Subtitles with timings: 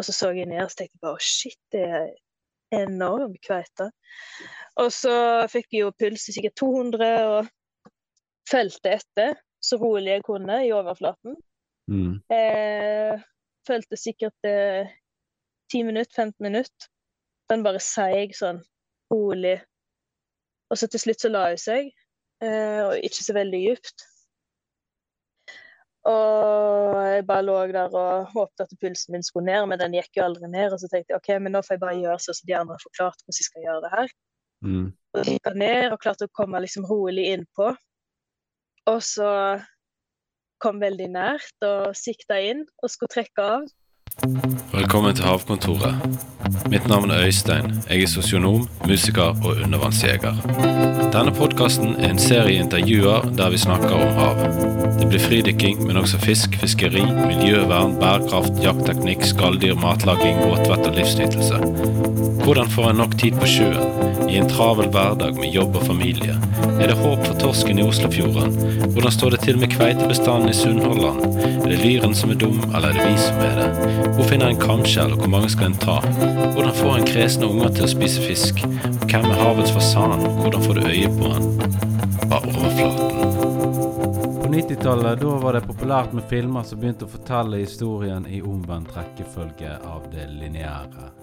[0.00, 2.06] Og så så jeg ned og tenkte bare shit, det er
[2.72, 3.90] enorm kveite.
[4.80, 5.12] Og så
[5.52, 7.50] fikk jeg jo puls i sikkert 200 og
[8.48, 11.36] fulgte etter så rolig jeg kunne i overflaten.
[11.90, 12.14] Mm.
[12.32, 13.20] Eh,
[13.68, 14.88] følte sikkert eh,
[15.72, 16.88] 10 minutter, 15 minutter.
[17.50, 18.62] Den bare seig sånn
[19.12, 19.58] rolig.
[20.70, 21.90] Og så til slutt så la hun seg,
[22.40, 24.06] eh, og ikke så veldig dypt.
[26.08, 30.16] Og jeg bare lå der og håpet at pulsen min skulle ned, men den gikk
[30.16, 30.72] jo aldri ned.
[30.72, 32.76] Og så tenkte jeg OK, men nå får jeg bare gjøre sånn som de andre
[32.78, 34.14] har forklart hvordan jeg skal gjøre det her.
[34.64, 34.86] Mm.
[35.16, 37.74] Og gikk ned og klarte å komme liksom rolig innpå.
[38.90, 39.30] Og så
[40.60, 43.68] kom veldig nært og sikta inn og skulle trekke av.
[44.72, 45.94] Velkommen til Havkontoret.
[46.68, 47.82] Mitt navn er Øystein.
[47.90, 50.34] Jeg er sosionom, musiker og undervannsjeger.
[51.14, 54.58] Denne podkasten er en serie intervjuer der vi snakker om havet.
[55.00, 61.62] Det blir fridykking, men også fisk, fiskeri, miljøvern, bærekraft, jaktteknikk, skalldyr, matlaging, båtvett og livsnytelse.
[62.44, 66.36] Hvordan får en nok tid på sjøen, i en travel hverdag med jobb og familie?
[66.80, 68.54] Er det håp for torsken i Oslofjorden?
[68.94, 71.24] Hvordan står det til med kveitebestanden i Sunnhordland?
[71.64, 73.68] Er det lyren som er dum, eller er det vi som er det?
[74.14, 75.98] Hvor finner en kamskjell, og hvor mange skal en ta?
[76.54, 78.62] Hvordan får en kresne unger til å spise fisk?
[79.10, 81.48] Hvem er havets fasan, og hvordan får du øye på han?
[82.30, 83.16] Bare overflaten.
[84.40, 89.78] På 90-tallet var det populært med filmer som begynte å fortelle historien i omvendt rekkefølge
[89.86, 91.19] av det lineære.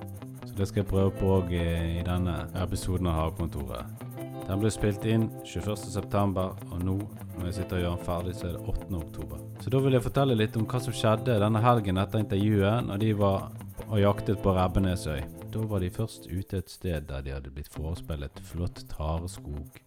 [0.58, 4.06] Det skal jeg prøve på òg i denne episoden av Havkontoret.
[4.48, 6.96] Den ble spilt inn 21.9, og nå
[7.36, 9.44] når jeg sitter og gjør den ferdig, så er det 8.10.
[9.62, 13.04] Så da vil jeg fortelle litt om hva som skjedde denne helgen etter intervjuet, når
[13.04, 13.50] de var
[13.86, 15.22] og jaktet på Rebbenesøy.
[15.54, 19.78] Da var de først ute et sted der de hadde blitt forespeilet flott tareskog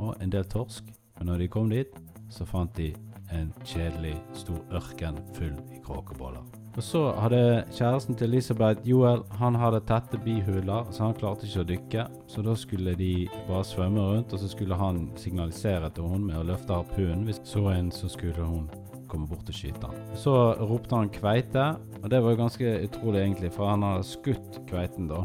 [0.00, 0.88] og en del torsk.
[1.18, 1.92] Men når de kom dit,
[2.32, 2.94] så fant de
[3.36, 6.65] en kjedelig, stor ørken full i kråkeboller.
[6.76, 7.38] Og så hadde
[7.72, 12.02] kjæresten til Elisabeth, Joel, han hadde tette bihuler, så han klarte ikke å dykke.
[12.28, 13.12] Så da skulle de
[13.46, 17.40] bare svømme rundt, og så skulle han signalisere til henne med å løfte harpunen hvis
[17.48, 18.68] så en, så skulle hun
[19.08, 20.04] komme bort og skyte han.
[20.20, 21.64] Så ropte han kveite,
[22.02, 25.24] og det var jo ganske utrolig egentlig, for han hadde skutt kveiten da.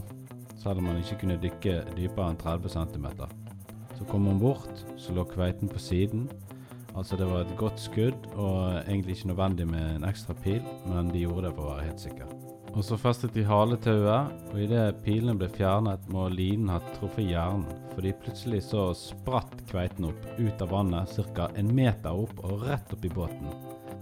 [0.62, 3.12] Selv om han ikke kunne dykke dypere enn 30 cm.
[3.98, 6.30] Så kom hun bort, så lå kveiten på siden.
[6.96, 11.12] Altså det var et godt skudd, og egentlig ikke nødvendig med en ekstra pil, men
[11.14, 12.34] de gjorde det for å være helt sikker.
[12.72, 17.66] Og så festet de haletauet, og idet pilene ble fjernet, må linen ha truffet hjernen,
[17.96, 21.50] fordi plutselig så spratt kveiten opp ut av vannet ca.
[21.56, 23.52] en meter opp og rett opp i båten.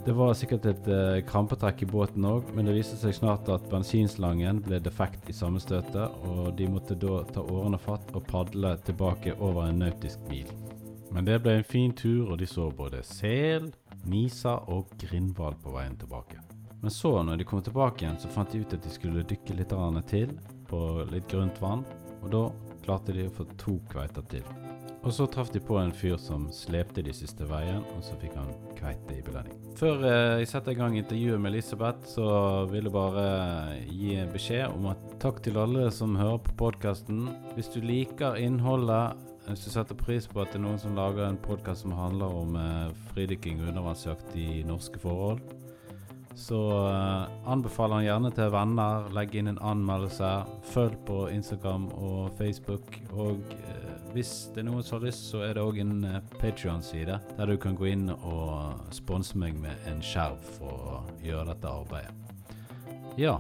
[0.06, 3.66] Det var sikkert et eh, krampetrekk i båten òg, men det viste seg snart at
[3.74, 9.36] bensinslangen ble defekt i sammenstøtet, og de måtte da ta årene fatt og padle tilbake
[9.38, 10.48] over en nautisk mil.
[11.12, 13.72] Men det ble en fin tur, og de så både sel,
[14.06, 16.40] nisa og grindhval på veien tilbake.
[16.82, 19.58] Men så, når de kom tilbake igjen, så fant de ut at de skulle dykke
[19.58, 19.76] litt
[20.08, 20.38] til
[20.70, 20.80] på
[21.12, 21.84] litt grunt vann,
[22.22, 22.44] og da
[22.86, 24.46] klarte de å få to kveiter til.
[25.00, 28.36] Og så traff de på en fyr som slepte de siste veien, og så fikk
[28.36, 29.56] han kveite i belønning.
[29.80, 32.28] Før eh, jeg setter i gang intervjuet med Elisabeth, så
[32.72, 33.26] vil jeg bare
[33.88, 37.30] gi en beskjed om at takk til alle som hører på podkasten.
[37.56, 41.26] Hvis du liker innholdet hvis du setter pris på at det er noen som lager
[41.26, 45.42] en podkast som handler om eh, fridykking og undervannsjakt i norske forhold,
[46.40, 49.10] så eh, anbefaler han gjerne til venner.
[49.16, 50.30] Legg inn en anmeldelse.
[50.72, 52.96] Følg på Instagram og Facebook.
[53.12, 56.22] Og eh, hvis det er noen som har lyst, så er det òg en eh,
[56.40, 61.52] Patrion-side der du kan gå inn og sponse meg med en skjerv for å gjøre
[61.52, 62.16] dette arbeidet.
[63.20, 63.36] Ja,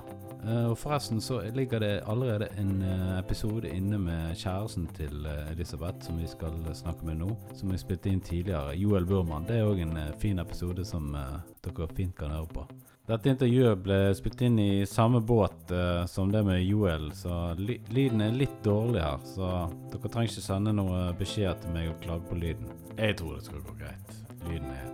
[0.47, 6.05] og forresten så ligger det allerede en uh, episode inne med kjæresten til uh, Elisabeth,
[6.05, 8.77] som vi skal snakke med nå, som vi spilte inn tidligere.
[8.79, 9.47] Joel Burman.
[9.47, 12.63] Det er òg en fin episode som dere fint kan høre på.
[13.09, 15.71] Dette intervjuet ble spilt inn i samme båt
[16.07, 19.17] som det med Joel, så ly lyden er litt dårlig her.
[19.25, 19.49] Så
[19.89, 22.69] dere trenger ikke sende noe beskjed til meg og klage på lyden.
[22.95, 24.17] Jeg tror det skal gå greit.
[24.45, 24.89] Lyden er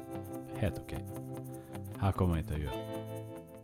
[0.64, 0.96] helt ok.
[2.02, 2.86] Her kommer intervjuet.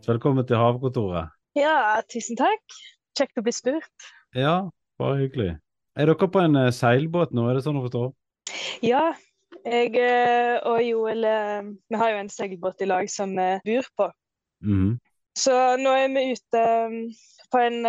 [0.06, 1.41] Velkommen til Havkontoret.
[1.58, 2.76] Ja, tusen takk.
[3.18, 4.06] Kjekt å bli spurt.
[4.36, 4.70] Ja,
[5.00, 5.52] bare hyggelig.
[6.00, 8.06] Er dere på en uh, seilbåt nå, er det sånn å forstå?
[8.84, 9.10] Ja,
[9.66, 13.90] jeg uh, og Joel uh, vi har jo en seilbåt i lag som vi bor
[14.00, 14.08] på.
[14.64, 14.94] Mm.
[15.36, 16.64] Så nå er vi ute
[17.52, 17.84] på en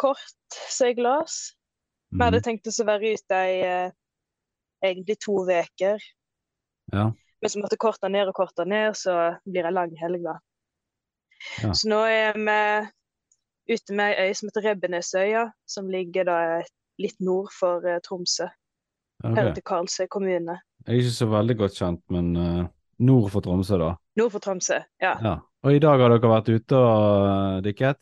[0.00, 1.54] kort seilas.
[2.10, 2.44] Vi hadde mhm.
[2.46, 3.58] tenkt oss å være ute i
[4.80, 6.00] egentlig to uker.
[6.92, 7.10] Ja.
[7.40, 10.38] Men så måtte korte ned og korte ned, så blir det lang helg, da.
[11.62, 11.72] Ja.
[11.74, 16.38] Så nå er vi ute med ei øy som heter Rebbenesøya, som ligger da
[17.00, 18.48] litt nord for uh, Tromsø.
[19.20, 19.36] Okay.
[19.36, 20.56] Her til Karlsøy kommune.
[20.86, 22.62] Jeg er ikke så veldig godt kjent, men uh,
[23.04, 23.92] nord for Tromsø, da?
[24.16, 25.14] Nord for Tromsø, ja.
[25.20, 25.34] ja.
[25.64, 28.00] Og i dag har dere vært ute og uh, dykket?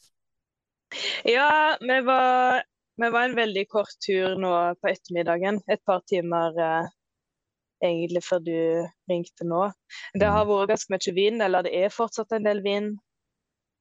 [1.29, 2.62] Ja, vi var,
[2.96, 5.61] vi var en veldig kort tur nå på ettermiddagen.
[5.69, 6.87] Et par timer eh,
[7.84, 8.56] egentlig før du
[9.11, 9.67] ringte nå.
[10.19, 12.96] Det har vært ganske mye vind, eller det er fortsatt en del vind.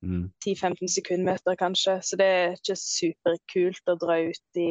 [0.06, 0.28] Mm.
[0.46, 4.70] 10-15 sekundmeter kanskje, så det er ikke superkult å dra ut i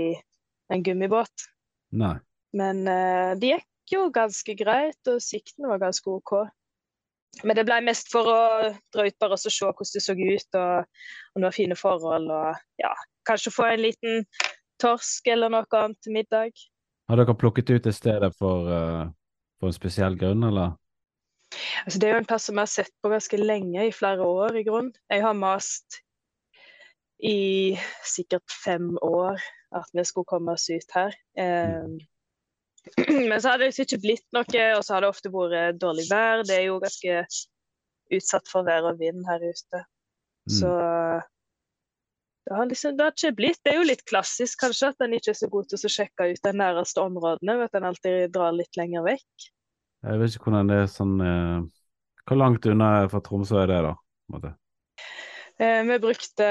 [0.73, 1.49] en gummibåt.
[1.97, 2.17] Nei.
[2.57, 6.39] Men uh, det gikk jo ganske greit, og sikten var ganske OK.
[7.45, 8.39] Men det ble mest for å
[8.95, 12.31] dra ut bare og se hvordan det så ut, og om det var fine forhold.
[12.33, 12.95] Og ja,
[13.29, 14.25] kanskje få en liten
[14.81, 16.57] torsk eller noe annet til middag.
[17.11, 19.05] Har dere plukket ut et sted for, uh,
[19.61, 20.75] for en spesiell grunn, eller?
[21.85, 24.27] Altså, det er jo en plass som jeg har sett på ganske lenge, i flere
[24.27, 24.91] år i grunn.
[25.13, 26.01] Jeg har mast
[27.23, 29.41] i sikkert fem år
[29.77, 31.15] at vi skulle komme oss ut her.
[31.39, 31.87] Eh,
[33.29, 36.45] men så har det ikke blitt noe, og så har det ofte vært dårlig vær.
[36.47, 37.23] Det er jo ganske
[38.17, 39.83] utsatt for vær og vind her ute.
[40.47, 40.71] Så
[42.47, 45.17] det har liksom det har ikke blitt Det er jo litt klassisk kanskje at en
[45.17, 48.55] ikke er så god til å sjekke ut de næreste områdene, at en alltid drar
[48.55, 49.49] litt lenger vekk.
[50.07, 51.65] Jeg vet ikke hvordan det er sånn eh,
[52.27, 54.53] Hvor langt unna fra Tromsø er det, da?
[55.59, 56.47] Eh, vi brukte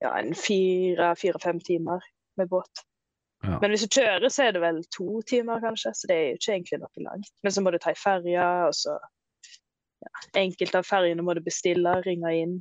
[0.00, 2.04] ja, en fire-fem timer
[2.36, 2.84] med båt.
[3.42, 3.58] Ja.
[3.62, 5.92] Men hvis du kjører, så er det vel to timer, kanskje.
[5.96, 7.30] Så det er jo ikke egentlig noe langt.
[7.42, 8.96] Men så må du ta ei ferje, og så
[10.00, 10.10] ja,
[10.40, 12.58] Enkelte av ferjene må du bestille, ringe inn.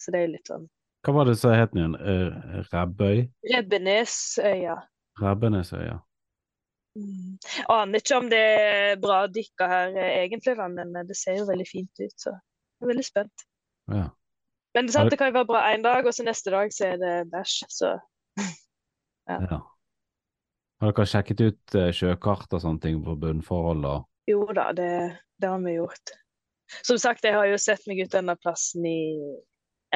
[0.00, 0.68] Så det er litt sånn
[1.04, 1.98] Hva var det som het den igjen?
[1.98, 3.26] Eh, Rebbøy?
[3.52, 4.76] Rebbenesøya.
[5.20, 5.98] Rebbenesøya.
[6.98, 7.36] Mm.
[7.70, 11.68] Aner ikke om det er bra å dykke her egentlig, men det ser jo veldig
[11.68, 12.16] fint ut.
[12.16, 13.46] Så jeg er veldig spent.
[13.90, 14.08] Ja.
[14.74, 16.92] Men det, sant, det kan jo være bra én dag, og så neste dag så
[16.92, 17.56] er det bæsj.
[17.70, 17.92] Så
[19.30, 19.60] ja.
[20.80, 23.84] Har dere sjekket ut eh, sjøkart og sånne ting på bunnforhold?
[23.84, 24.06] Og...
[24.30, 24.90] Jo da, det,
[25.36, 26.14] det, har vi gjort.
[26.86, 29.00] Som sagt, jeg har jo sett meg ut denne plassen i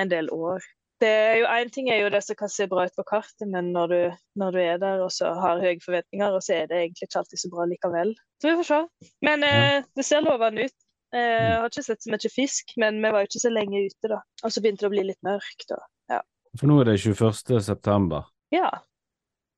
[0.00, 0.66] en del år.
[1.02, 3.98] Én ting er jo det som kan se bra ut på kartet, men når du,
[4.40, 7.18] når du er der og så har høye forventninger, og så er det egentlig ikke
[7.20, 8.14] alltid så bra likevel.
[8.40, 9.10] Så vi får se.
[9.26, 10.76] Men eh, det ser lovende ut.
[11.14, 13.82] Eh, jeg har ikke sett så mye fisk, men vi var jo ikke så lenge
[13.86, 14.20] ute, da.
[14.42, 15.74] Og så begynte det å bli litt mørkt.
[15.76, 16.22] Og, ja.
[16.58, 17.60] For nå er det 21.
[17.68, 18.30] september.
[18.54, 18.70] Ja.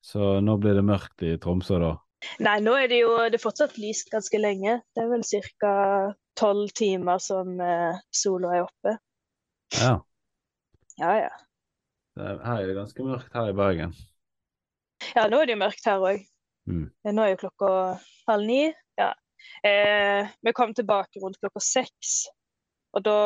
[0.05, 1.95] Så nå blir det mørkt i Tromsø, da?
[2.43, 4.81] Nei, nå er det jo det er fortsatt lyst ganske lenge.
[4.95, 5.25] Det er vel
[5.61, 5.73] ca.
[6.37, 8.97] tolv timer som eh, sola er oppe.
[9.77, 9.97] Ja.
[11.01, 11.33] Ja, ja.
[12.17, 13.93] Det, her er det ganske mørkt her i Bergen.
[15.13, 16.23] Ja, nå er det jo mørkt her òg.
[16.67, 16.87] Mm.
[17.13, 17.69] Nå er jo klokka
[18.31, 18.63] halv ni.
[18.99, 19.11] Ja.
[19.67, 22.17] Eh, vi kom tilbake rundt klokka seks,
[22.97, 23.19] og da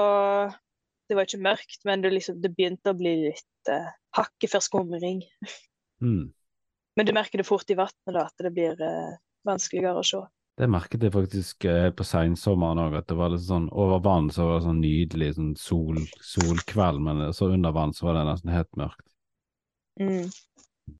[1.10, 4.62] Det var ikke mørkt, men det, liksom, det begynte å bli litt eh, hakket før
[4.62, 5.24] skumring.
[6.00, 6.28] Mm.
[6.94, 10.20] Men du merker det fort i vannet, da, at det blir eh, vanskeligere å se.
[10.60, 14.28] Det merket jeg faktisk helt på seinsommeren òg, at det var litt sånn over vann
[14.34, 18.26] så var det sånn nydelig sånn sol, solkveld, men så under vann så var det
[18.28, 19.06] nesten helt mørkt.
[20.00, 20.28] Mm.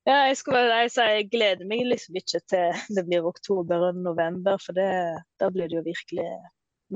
[0.08, 4.00] Ja, jeg skulle jeg si jeg gleder meg liksom ikke til det blir oktober og
[4.00, 4.90] november, for det,
[5.42, 6.28] da blir det jo virkelig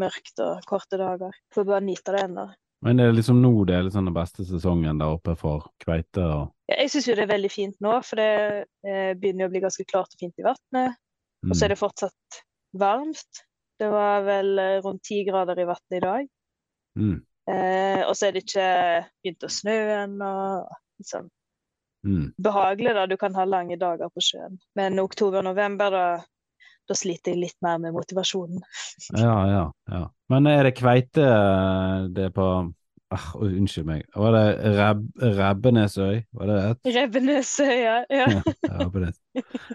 [0.00, 1.34] mørkt og korte dager.
[1.54, 2.48] Får bare nyte det ennå.
[2.84, 6.20] Men er det liksom nå det er liksom den beste sesongen der oppe for kveite?
[6.20, 8.32] og ja, Jeg syns jo det er veldig fint nå, for det
[8.84, 10.98] eh, begynner å bli ganske klart og fint i vannet.
[11.44, 11.52] Mm.
[11.52, 12.42] Og så er det fortsatt
[12.78, 13.44] varmt.
[13.78, 16.28] Det var vel eh, rundt ti grader i vannet i dag.
[16.98, 17.16] Mm.
[17.50, 18.68] Eh, og så er det ikke
[19.22, 20.34] begynt å snø ennå.
[21.02, 21.26] Liksom.
[22.06, 22.28] Mm.
[22.44, 23.08] Behagelig, da.
[23.10, 24.60] Du kan ha lange dager på sjøen.
[24.78, 26.06] Men oktober-november, da,
[26.88, 28.62] da sliter jeg litt mer med motivasjonen.
[29.24, 30.06] ja, ja, ja.
[30.32, 32.48] Men er det kveite eh, det på
[33.14, 35.06] ah, Unnskyld meg, var det Reb,
[35.38, 36.24] Rebbenesøy?
[36.34, 36.94] Var det det?
[36.98, 37.96] Rebbenesøy, ja.
[38.08, 38.28] ja.
[38.30, 38.88] ja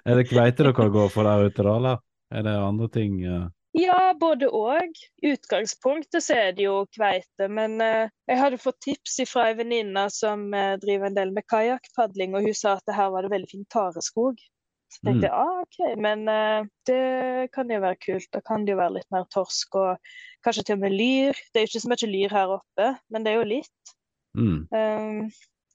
[0.06, 2.06] Er det kveite dere går for der ute, da, eller?
[2.32, 3.20] Er det andre ting?
[3.26, 3.48] Uh...
[3.78, 4.50] Ja, både.
[5.22, 9.58] I utgangspunktet så er det jo kveite, men uh, jeg hadde fått tips fra ei
[9.60, 13.26] venninne som uh, driver en del med kajakkpadling, og hun sa at det her var
[13.26, 14.42] det veldig fin tareskog.
[14.90, 18.30] Så tenkte jeg ah, OK, men uh, det kan jo være kult.
[18.34, 20.14] Da kan det jo være litt mer torsk og
[20.46, 21.38] kanskje til og med lyr.
[21.54, 23.94] Det er jo ikke så mye lyr her oppe, men det er jo litt.
[24.38, 24.66] Mm.
[24.74, 25.30] Um,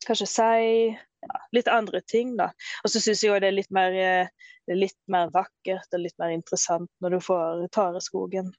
[0.09, 0.95] kanskje si
[1.25, 2.51] Ja, litt andre ting, da.
[2.85, 6.19] Og så syns jeg òg det er litt mer, eh, litt mer vakkert og litt
[6.21, 8.51] mer interessant når du får tareskogen,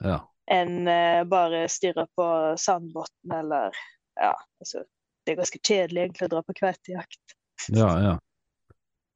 [0.00, 0.22] ja.
[0.48, 3.76] enn uh, bare stirre på sandbunnen eller
[4.16, 4.32] Ja,
[4.64, 4.86] altså.
[5.26, 7.36] Det er ganske kjedelig egentlig å dra på kveitejakt.
[7.74, 8.14] Ja, ja.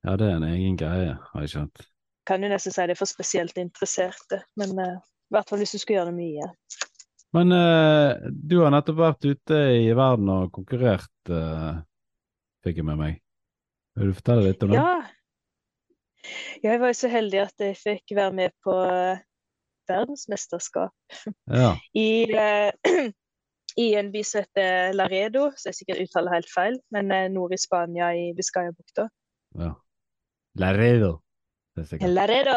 [0.04, 1.84] Ja, det er en egen greie, har jeg skjønt.
[2.28, 5.72] Kan jo nesten si det er for spesielt interesserte, men uh, i hvert fall hvis
[5.76, 6.52] du skal gjøre det mye.
[7.37, 11.78] Men uh, du har nettopp vært ute i verden og konkurrert, uh,
[12.64, 13.20] fikk jeg med meg.
[13.99, 14.80] Vil du fortelle litt om det?
[14.80, 14.99] Ja.
[16.60, 18.75] Jeg var jo så heldig at jeg fikk være med på
[19.88, 21.70] verdensmesterskap ja.
[21.96, 22.28] i
[23.76, 27.54] i en by som heter Laredo, så jeg sikkert uttaler helt feil, men eh, nord
[27.54, 29.08] i Spania, i Biscayabukta.
[29.58, 29.75] Ja.
[30.58, 31.18] Laredo.
[32.02, 32.56] Laredo,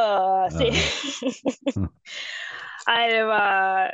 [0.54, 0.72] si!
[0.74, 1.88] Ja.
[2.90, 3.94] Nei, det var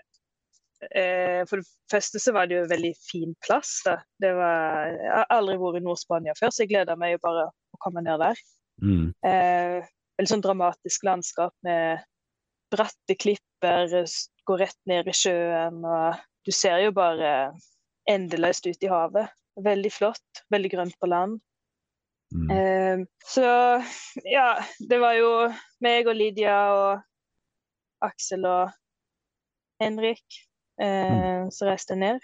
[0.88, 3.98] eh, For det første så var det jo en veldig fin plass, da.
[4.22, 7.50] Det var, jeg har aldri vært i Nord-Spania før, så jeg gleder meg jo bare
[7.50, 8.42] å komme ned der.
[8.84, 9.10] Mm.
[9.28, 12.06] Eh, veldig sånn dramatisk landskap med
[12.74, 13.92] bratte klipper,
[14.48, 17.52] går rett ned i sjøen, og du ser jo bare
[18.10, 19.30] endeløst ut i havet.
[19.60, 21.40] Veldig flott, veldig grønt på land.
[22.30, 22.52] Mm.
[22.54, 23.46] Eh, så
[24.30, 24.50] ja,
[24.90, 25.32] det var jo
[25.82, 28.70] meg og Lydia og Aksel og
[29.82, 30.44] Henrik
[30.82, 32.24] eh, så reiste ned.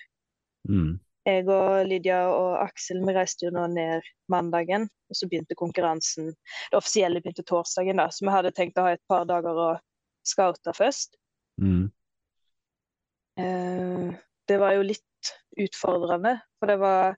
[0.70, 0.96] Mm.
[1.26, 6.32] Jeg og Lydia og Aksel vi reiste jo nå ned mandagen, og så begynte konkurransen.
[6.70, 9.70] Det offisielle begynte torsdagen, da, så vi hadde tenkt å ha et par dager å
[10.26, 11.18] scoute først.
[11.62, 11.90] Mm.
[13.42, 14.16] Eh,
[14.48, 17.16] det var jo litt utfordrende, for det var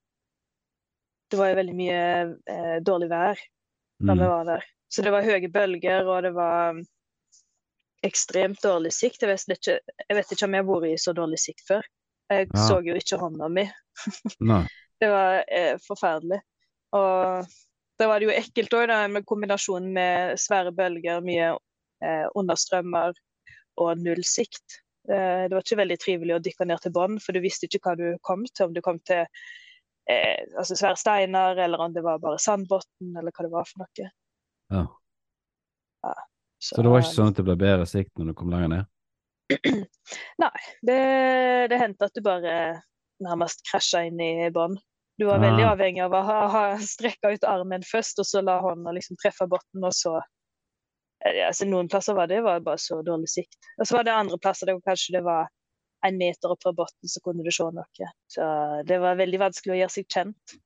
[1.27, 2.01] det var jo veldig mye
[2.48, 3.39] eh, dårlig vær
[4.00, 4.29] da vi Mm.
[4.29, 4.63] var der.
[4.88, 6.77] Så det var høye bølger, og det var
[8.06, 9.22] ekstremt dårlig sikt.
[9.24, 9.77] Jeg vet ikke,
[10.10, 11.86] jeg vet ikke om jeg har vært i så dårlig sikt før.
[12.30, 12.66] Jeg Ja.
[12.68, 13.63] så jo ikke hånda mi.
[15.00, 16.39] Det var eh, forferdelig.
[16.98, 17.46] Og
[18.00, 21.51] da var det jo ekkelt òg, med kombinasjonen med svære bølger, mye
[22.04, 23.13] eh, understrømmer
[23.77, 24.80] og null sikt.
[25.10, 27.80] Eh, det var ikke veldig trivelig å dykke ned til bånn, for du visste ikke
[27.86, 28.68] hva du kom til.
[28.68, 29.24] Om du kom til
[30.10, 33.86] eh, altså svære steiner, eller om det var bare sandbotn, eller hva det var for
[33.86, 34.10] noe.
[34.74, 34.88] Ja.
[36.58, 38.72] Så, Så det var ikke sånn at det ble bedre sikt når du kom lenger
[38.74, 38.86] ned?
[40.44, 40.54] Nei,
[40.90, 41.00] det,
[41.72, 42.54] det hendte at du bare
[43.24, 44.76] nærmest krasja inn i bånn.
[45.18, 45.74] Du var veldig Ah.
[45.74, 49.48] avhengig av å ha, ha strekka ut armen først, og så la hånda liksom treffe
[49.50, 50.18] bunnen, og så
[51.26, 53.58] Eh, altså, Noen plasser var det var bare så dårlig sikt.
[53.82, 55.50] Og så var det andre plasser der kanskje det var
[56.06, 58.10] en meter opp fra bunnen, så kunne du se noe.
[58.30, 58.46] Så
[58.88, 60.58] det var veldig vanskelig å gjøre seg kjent.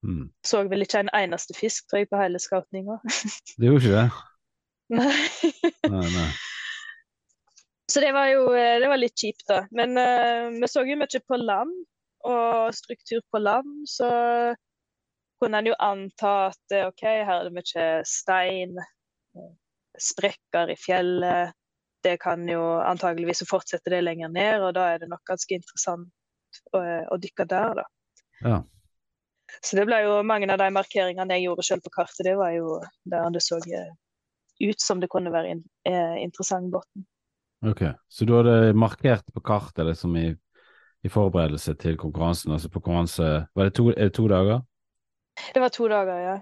[0.00, 0.30] Mm.
[0.46, 2.96] Så vel ikke en eneste fisk, tror jeg, på hele scoutninga.
[3.60, 4.06] Det gjorde ikke det?
[4.90, 5.52] Nei.
[5.88, 6.30] Nei, nei.
[7.90, 9.64] Så det var jo eh, det var litt kjipt, da.
[9.74, 11.72] Men uh, vi så jo mye på land,
[12.22, 14.10] og struktur på land, så
[15.40, 18.76] kunne en jo anta at eh, OK, her er det mye stein,
[19.98, 21.56] sprekker i fjellet.
[22.04, 26.60] Det kan jo antageligvis fortsette det lenger ned, og da er det nok ganske interessant
[26.76, 27.88] å, å dykke der, da.
[28.44, 28.60] Ja.
[29.66, 32.54] Så det ble jo mange av de markeringene jeg gjorde selv på kartet, det var
[32.54, 32.78] jo
[33.10, 33.58] der det så
[34.60, 37.04] ut som det kunne være en eh, interessant botn.
[37.66, 40.30] Ok, så du hadde markert på kartet liksom i,
[41.04, 43.26] i forberedelse til konkurransen, altså på konkurranse
[43.56, 44.62] Var det to, det to dager?
[45.54, 46.38] Det var to dager, ja.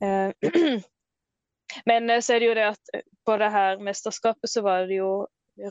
[0.00, 0.30] Eh,
[1.86, 4.86] Men eh, så er det jo det at eh, på det her mesterskapet så var
[4.90, 5.10] det jo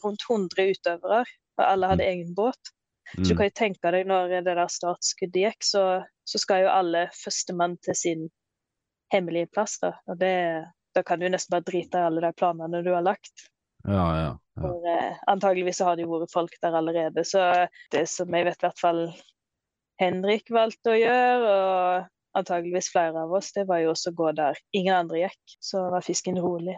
[0.04, 1.24] rundt 100 utøvere,
[1.60, 2.74] og alle hadde egen båt.
[3.16, 3.38] Så du Mm.
[3.38, 5.84] kan jo tenke deg når det der startskuddet gikk, så,
[6.30, 8.28] så skal jo alle førstemann til sin
[9.10, 9.96] hemmelige plass, da.
[10.06, 10.36] Og det,
[11.00, 13.48] da kan du nesten bare drite i alle de planene du har lagt.
[13.88, 14.24] Ja, ja.
[14.28, 14.62] ja.
[14.62, 17.24] For eh, antageligvis så har det jo vært folk der allerede.
[17.28, 17.44] Så
[17.94, 19.06] det som jeg vet i hvert fall
[20.00, 24.36] Henrik valgte å gjøre, og antageligvis flere av oss, det var jo også å gå
[24.38, 25.58] der ingen andre gikk.
[25.64, 26.78] Så var fisken rolig.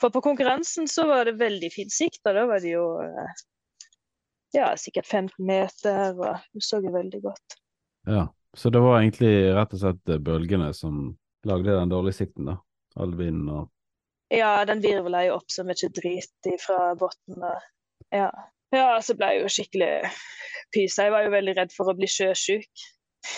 [0.00, 3.44] For på konkurransen så var det veldig fin sikt, og da var det jo eh,
[4.56, 7.60] ja, sikkert 15 meter, og du så jo veldig godt.
[8.08, 8.28] ja.
[8.58, 11.12] Så det var egentlig rett og slett bølgene som
[11.46, 12.56] lagde den dårlige sikten, da?
[12.96, 13.68] All vinden og
[14.30, 17.62] Ja, den virvla jo opp så mye drit fra bunnen.
[18.14, 18.30] Ja.
[18.70, 19.92] ja, så ble jeg jo skikkelig
[20.74, 21.08] pysa.
[21.08, 22.84] Jeg var jo veldig redd for å bli sjøsjuk.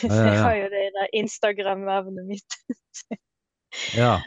[0.04, 0.24] Ja, ja.
[0.28, 2.58] Jeg har jo det i det Instagram-navnet mitt.
[3.96, 4.18] Ja.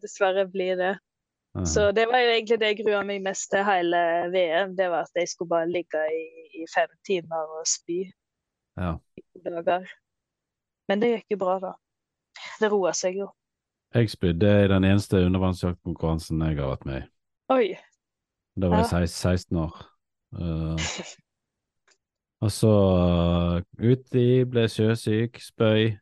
[0.00, 0.94] Dessverre blir det.
[1.64, 3.98] Så det var jo egentlig det jeg grua meg mest til hele
[4.32, 4.74] VM.
[4.76, 6.24] Det var at jeg skulle bare ligge i,
[6.60, 8.02] i fem timer og spy
[8.76, 8.92] ja.
[9.16, 9.86] i dager.
[10.88, 11.72] Men det gikk jo bra, da.
[12.60, 13.30] Det roa seg jo.
[13.96, 17.04] Jeg spydde i den eneste undervannsjaktkonkurransen jeg har vært med i.
[17.54, 17.68] Oi.
[18.60, 19.78] Da var jeg 16 år.
[20.36, 20.76] Uh,
[22.44, 22.72] og så
[23.56, 25.94] uh, uti, ble sjøsyk, spøy,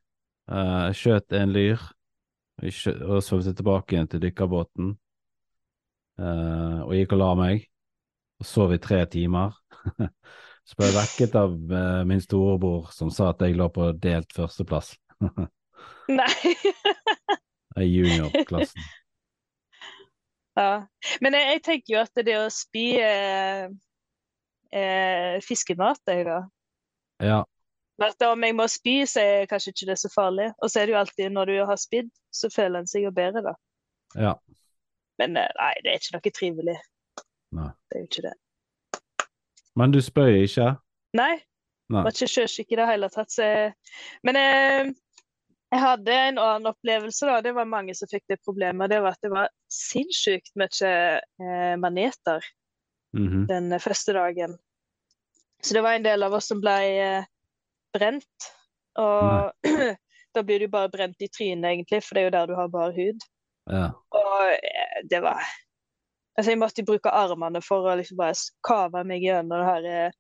[0.50, 1.84] uh, skjøt en lyr
[2.58, 4.90] og skjø- og svømte tilbake igjen til dykkerbåten.
[6.18, 7.68] Uh, og gikk og la meg,
[8.42, 9.54] og sov i tre timer.
[10.66, 14.34] så ble jeg vekket av uh, min storebror som sa at jeg lå på delt
[14.34, 14.96] førsteplass
[16.18, 17.38] Nei.
[17.80, 18.84] I juniorklassen.
[20.54, 20.86] Ja.
[21.18, 23.64] Men jeg, jeg tenker jo at det å spy eh,
[24.70, 26.36] eh, fiskemat, jeg da.
[27.18, 27.40] Ja,
[28.02, 30.52] At om jeg må spy, så er kanskje ikke det så farlig.
[30.62, 33.10] Og så er det jo alltid når du har spydd, så føler en seg jo
[33.14, 33.56] bedre, da.
[34.14, 34.36] ja.
[35.18, 36.78] Men eh, nei, det er ikke noe trivelig.
[37.54, 37.68] Nei.
[37.90, 38.34] Det er jo ikke det.
[39.78, 40.72] Men du spør ikke?
[41.18, 41.32] Nei,
[41.90, 42.02] Nei.
[42.02, 43.30] var ikke sjøsyk i det hele tatt.
[43.30, 43.46] Så
[44.26, 44.94] men jeg,
[45.74, 47.40] jeg hadde en annen opplevelse, da.
[47.42, 48.90] Det var mange som fikk det problemet.
[48.92, 52.44] Det var at det var sinnssykt mye eh, maneter
[53.14, 53.44] Mhm.
[53.46, 54.56] den første dagen.
[55.62, 57.26] Så det var en del av oss som ble eh,
[57.94, 58.48] brent.
[58.98, 59.52] Og
[60.34, 62.72] da blir du bare brent i trynet, egentlig, for det er jo der du har
[62.72, 63.22] bar hud.
[63.70, 63.92] Ja.
[64.10, 65.42] Og eh, det var
[66.34, 68.34] Altså, jeg måtte bruke armene for å liksom bare
[68.66, 70.16] kave meg gjennom det her eh,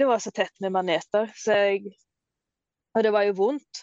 [0.00, 1.92] Det var så tett med maneter, så jeg
[2.96, 3.82] Og det var jo vondt.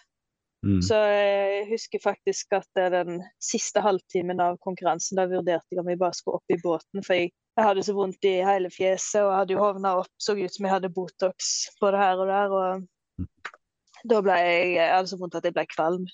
[0.65, 0.81] Mm.
[0.81, 5.81] Så jeg husker faktisk at det er den siste halvtimen av konkurransen, da vurderte jeg
[5.81, 7.03] om jeg bare skulle opp i båten.
[7.05, 10.10] For jeg, jeg hadde så vondt i hele fjeset og hadde jo hovna opp.
[10.17, 12.57] Så ut som jeg hadde Botox både her og der.
[12.57, 16.10] Og da ble jeg, jeg hadde så vondt at jeg ble kvalm.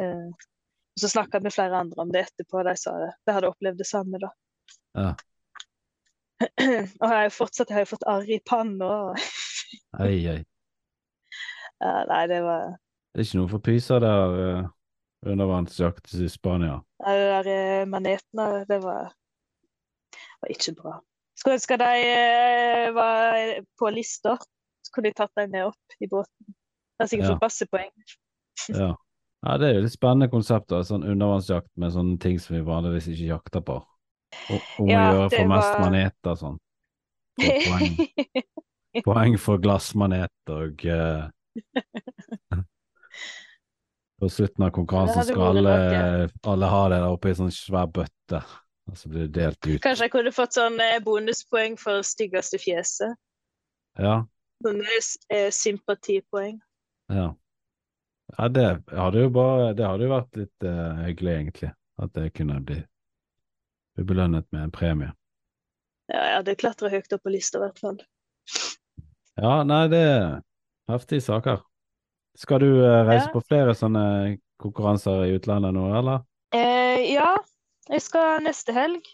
[0.00, 0.28] Eh,
[0.90, 2.62] og så snakka jeg med flere andre om det etterpå.
[2.62, 3.14] og De sa det.
[3.28, 4.32] De hadde opplevd det samme, da.
[4.96, 5.10] Ja.
[7.04, 8.94] og jeg har fortsatt jeg har fått arr i panna.
[10.00, 10.40] Ei, ei.
[11.80, 12.74] Ja, nei, det var
[13.10, 14.68] Det er ikke noe for pyser der uh,
[15.26, 16.76] undervannsjakt i Spania.
[17.02, 19.10] Nei, det der uh, manetene, det var,
[20.44, 20.94] var ikke bra.
[21.40, 24.36] Skulle ønske de uh, var på lista,
[24.86, 26.54] så kunne de tatt dem med opp i båten.
[27.00, 27.34] Det er sikkert Ja.
[27.36, 27.92] fått masse poeng.
[28.76, 28.90] Ja.
[29.46, 30.68] ja, det er jo litt spennende konsept.
[30.84, 33.78] Sånn undervannsjakt med sånne ting som vi vanligvis ikke jakter på.
[34.52, 36.58] Om å Ja, gjøre for mest var- maneter sånn.
[37.40, 37.96] Poeng.
[39.06, 41.24] Poeng for glassmanet og eh,
[44.20, 45.76] På slutten av konkurransen skal alle,
[46.44, 48.42] alle ha det der oppe i sånn svær bøtte,
[48.90, 49.78] og så blir det delt ut.
[49.84, 53.16] Kanskje jeg kunne fått sånn eh, bonuspoeng for styggeste fjeset.
[53.98, 54.20] Ja,
[54.60, 54.98] Sånne
[55.32, 56.58] eh, sympatipoeng.
[57.12, 57.30] ja.
[58.38, 61.70] Ja, det hadde bare Det hadde jo vært litt uh, hyggelig, egentlig.
[61.98, 62.76] At det kunne bli,
[63.96, 65.10] bli belønnet med en premie.
[66.10, 67.98] Ja, jeg hadde klatra høyt opp på lista, i hvert fall.
[69.40, 70.38] Ja, nei, det er
[70.90, 71.64] heftige saker.
[72.40, 73.32] Skal du eh, reise Ja.
[73.34, 76.22] på flere sånne konkurranser i utlandet nå, eller?
[76.56, 77.34] Eh, ja,
[77.90, 79.04] jeg skal neste helg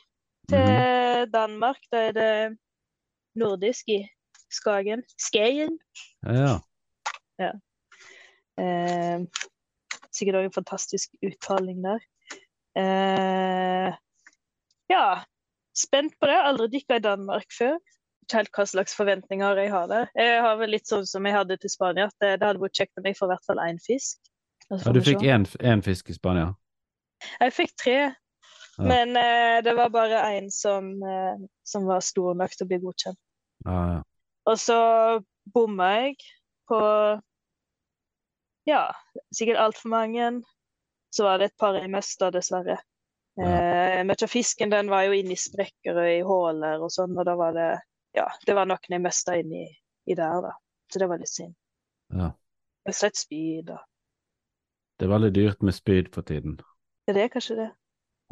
[0.48, 1.30] til Mhm.
[1.32, 1.80] Danmark.
[1.90, 2.58] Da er det
[3.36, 4.04] nordisk i
[4.50, 5.02] Skagen.
[5.18, 5.78] Skagen.
[6.24, 6.60] Ja.
[8.58, 9.18] Eh,
[10.14, 11.98] sikkert også en fantastisk uttaling der.
[12.78, 13.92] Eh,
[14.88, 15.04] ja,
[15.76, 16.38] spent på det.
[16.46, 17.76] Aldri dykka i Danmark før.
[18.26, 20.08] Ikke helt hva slags forventninger jeg har der.
[20.18, 22.80] Jeg har vel litt sånn som jeg hadde til Spania, at det, det hadde vært
[22.80, 24.32] kjekt om jeg får i hvert fall én fisk.
[24.66, 26.48] Ja, du fikk én fisk i Spania?
[27.38, 27.98] Jeg fikk tre,
[28.82, 32.80] men eh, det var bare én som, eh, som var stor nok til å bli
[32.82, 33.20] godkjent.
[33.64, 34.02] Ja, ja.
[34.50, 34.80] Og så
[35.54, 36.18] bomma jeg
[36.66, 36.82] på
[38.66, 38.82] ja,
[39.34, 40.30] sikkert altfor mange.
[41.14, 42.80] Så var det et par jeg mista, dessverre.
[43.40, 47.28] Eh, Mye av fisken den var jo inni sprekker og i huller og sånn, og
[47.28, 47.70] da var det
[48.16, 49.66] ja, det var noen jeg mista inni
[50.06, 50.52] i der, da.
[50.92, 51.54] Så det var litt synd.
[52.14, 52.32] ja.
[52.86, 53.80] Har sett spyd og
[54.98, 56.60] Det er veldig dyrt med spyd for tiden.
[57.08, 57.66] Ja, det er kanskje det?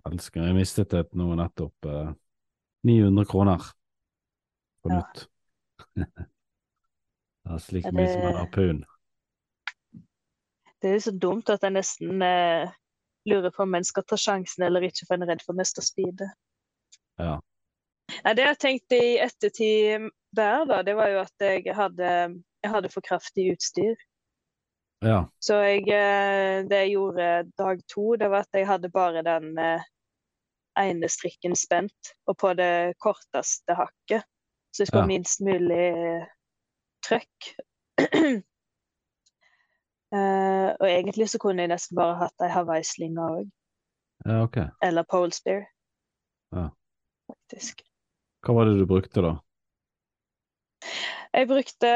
[0.06, 0.44] Elsker.
[0.46, 1.74] Jeg mistet et nå nettopp.
[1.90, 2.12] Eh,
[2.86, 3.58] 900 kroner
[4.84, 5.00] på Ja.
[5.00, 5.26] nytt.
[5.98, 8.84] det er slik Ja, mye som en harpun.
[10.82, 12.70] Det er så dumt at jeg nesten eh,
[13.26, 15.58] lurer på om en skal ta sjansen eller ikke, for en er redd for å
[15.58, 16.30] miste speedet.
[17.18, 17.40] Ja.
[18.24, 22.10] Nei, det jeg tenkte i ettertid der, da, det var jo at jeg hadde,
[22.64, 23.94] jeg hadde for kraftig utstyr.
[25.04, 25.24] Ja.
[25.38, 29.58] Så jeg, eh, det jeg gjorde dag to, det var at jeg hadde bare den
[29.58, 29.84] eh,
[30.80, 34.24] ene strikken spent, og på det korteste hakket.
[34.72, 35.12] Så jeg skulle Ja.
[35.12, 36.26] minst mulig eh,
[37.06, 37.50] trøkk.
[40.14, 43.50] uh, og egentlig så kunne jeg nesten bare hatt ei hawaiislinge òg,
[44.26, 44.66] ja, okay.
[44.82, 45.66] eller pole spear.
[46.52, 46.68] Ja.
[47.30, 47.84] Faktisk.
[48.44, 49.34] Hva var det du brukte da?
[51.34, 51.92] Jeg brukte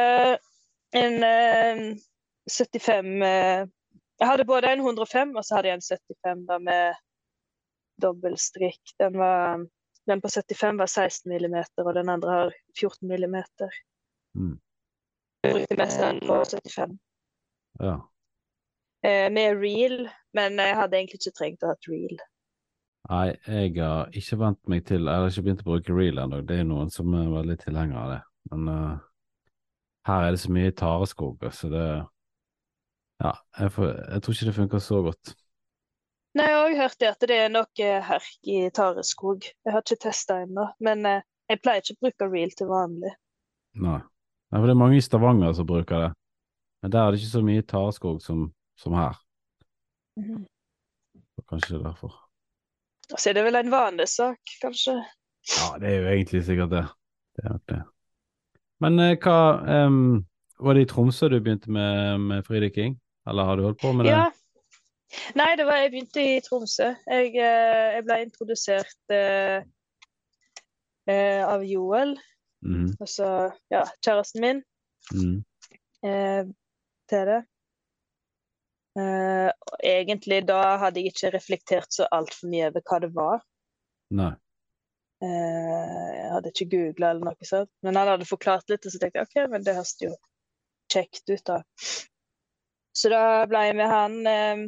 [0.96, 1.82] en eh,
[2.48, 3.66] 75 eh,
[4.18, 6.96] Jeg hadde både en 105 og så hadde jeg en 75 da med
[8.02, 8.94] dobbeltstrikk.
[8.98, 9.66] Den, var,
[10.06, 13.74] den på 75 var 16 millimeter, og den andre har 14 millimeter.
[14.34, 14.56] Mm.
[15.44, 16.98] Jeg brukte mest den på 75.
[17.82, 17.94] Ja.
[19.06, 22.18] Eh, med reel, men jeg hadde egentlig ikke trengt å ha et reel.
[23.08, 26.42] Nei, jeg har ikke vent meg til Jeg har ikke begynt å bruke reel ennå.
[26.44, 28.18] Det er noen som er veldig tilhenger av det.
[28.52, 28.98] Men uh,
[30.08, 31.86] her er det så mye tareskog, så det
[33.18, 35.32] Ja, jeg, får, jeg tror ikke det funker så godt.
[36.36, 39.48] Nei, jeg har òg hørt at det er noe herk i tareskog.
[39.48, 43.16] Jeg har ikke testa ennå, men uh, jeg pleier ikke å bruke reel til vanlig.
[43.80, 43.98] Nei.
[44.48, 46.12] Nei, for det er mange i Stavanger som bruker det.
[46.84, 48.46] Men der er det ikke så mye tareskog som,
[48.80, 49.16] som her.
[51.34, 52.27] Så Kanskje det er derfor.
[53.16, 54.98] Så er det vel en vanesak, kanskje.
[55.48, 56.84] Ja, det er jo egentlig sikkert det.
[57.36, 57.78] Det er nok det.
[58.84, 60.26] Men eh, hva um,
[60.58, 62.98] Var det i Tromsø du begynte med, med fridykking?
[63.30, 64.16] Eller har du holdt på med det?
[64.16, 64.26] Ja.
[65.38, 66.88] Nei, det var, jeg begynte i Tromsø.
[67.06, 69.62] Jeg, eh, jeg ble introdusert eh,
[71.08, 72.16] eh, av Joel,
[72.66, 72.90] mm.
[73.00, 73.28] altså
[73.72, 74.60] ja, kjæresten min,
[75.14, 75.38] mm.
[76.10, 76.50] eh,
[77.08, 77.38] til det.
[78.98, 83.42] Og egentlig da hadde jeg ikke reflektert så altfor mye over hva det var.
[84.18, 84.32] Nei.
[85.18, 87.70] Uh, jeg hadde ikke googla eller noe sånt.
[87.82, 90.12] Men han hadde forklart litt, og så tenkte jeg OK, men det høres jo
[90.92, 91.58] kjekt ut, da.
[92.96, 94.62] Så da ble jeg med han eh,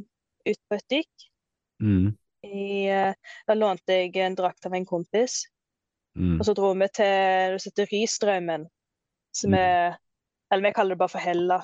[0.51, 1.25] ut på et dykk.
[1.83, 2.11] Mm.
[2.47, 5.43] Eh, da lånte jeg en drakt av en kompis,
[6.19, 6.41] Mm.
[6.41, 7.07] og så dro vi til
[7.55, 8.65] det som heter Rystraumen.
[9.33, 9.59] Som Mm.
[9.61, 9.99] er
[10.51, 11.61] Eller vi kaller det bare for Hella,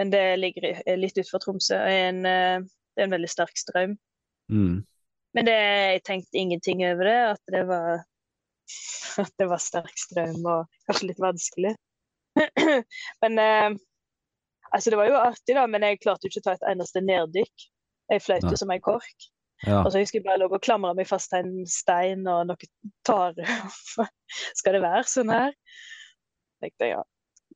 [0.00, 1.78] men det ligger er litt utenfor Tromsø.
[1.78, 2.60] En, eh,
[2.94, 3.96] det er en veldig sterk strøm.
[4.52, 4.84] Mm.
[5.36, 5.56] Men det,
[5.94, 8.04] jeg tenkte ingenting over det, at det var
[9.22, 11.74] at det var sterk strøm og kanskje litt vanskelig.
[13.22, 13.70] men eh,
[14.70, 17.02] altså det var jo artig, da, men jeg klarte jo ikke å ta et eneste
[17.04, 17.68] neddykk.
[18.08, 19.28] Jeg fløyt jo som ei kork.
[19.66, 19.80] Ja.
[19.82, 22.68] Og så husker jeg bare lå og klamra meg fast til en stein og noe
[23.06, 23.46] tare.
[24.58, 25.56] Skal det være sånn her?
[26.62, 27.02] Tenkte jeg, ja.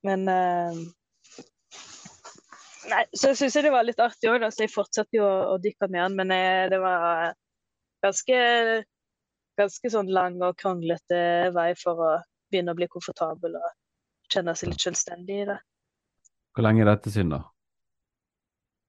[0.06, 0.80] Men eh,
[2.90, 5.58] Nei, så syns jeg det var litt artig òg, så jeg fortsatte jo å, å
[5.62, 6.16] dykke med han.
[6.18, 7.34] Men jeg, det var
[8.02, 8.38] ganske,
[9.60, 11.22] ganske sånn lang og kronglete
[11.54, 12.12] vei for å
[12.52, 13.68] begynne å bli komfortabel og
[14.32, 15.58] kjenne seg litt selvstendig i det.
[16.52, 17.42] Hvor lenge er dette siden, da?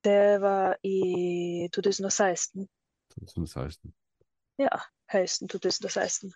[0.04, 2.66] Det var i 2016.
[3.14, 3.94] 2016.
[4.60, 4.82] Ja,
[5.14, 6.34] høsten 2016.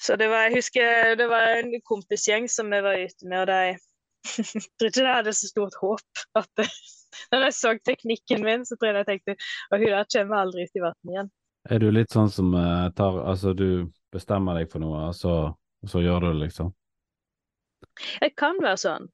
[0.00, 3.50] Så det var, jeg husker det var en kompisgjeng som vi var ute med, og
[3.50, 3.76] de
[4.24, 6.22] jeg tror ikke jeg hadde så stort håp.
[6.38, 6.64] At
[7.32, 10.66] når jeg så teknikken min, så tror jeg jeg tenkte at hun der kommer aldri
[10.66, 11.34] ut i vannet igjen.
[11.72, 15.34] Er du litt sånn som eh, tar Altså, du bestemmer deg for noe, og så,
[15.88, 16.72] så gjør du det, liksom?
[18.20, 19.06] Jeg kan være sånn.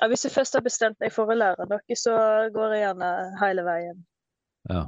[0.00, 2.14] Ja, hvis jeg først har bestemt meg for å lære noe, så
[2.52, 3.10] går jeg gjerne
[3.40, 4.04] hele veien.
[4.68, 4.82] Ja.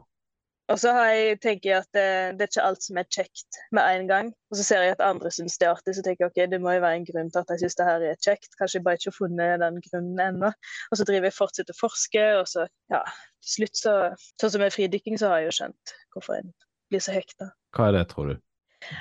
[0.69, 3.59] Og så har jeg, tenker jeg at det, det er ikke alt som er kjekt
[3.73, 4.27] med en gang.
[4.53, 6.59] Og så ser jeg at andre syns det er artig, så tenker jeg ok, det
[6.61, 8.51] må jo være en grunn til at jeg syns det her er kjekt.
[8.61, 10.51] Kanskje jeg bare ikke har funnet den grunnen ennå.
[10.91, 13.01] Og så driver jeg fortsatt å forske, og så, ja,
[13.45, 13.95] til slutt så
[14.41, 16.53] Sånn som med fridykking, så har jeg jo skjønt hvorfor en
[16.93, 17.49] blir så hekta.
[17.77, 18.37] Hva er det, tror du?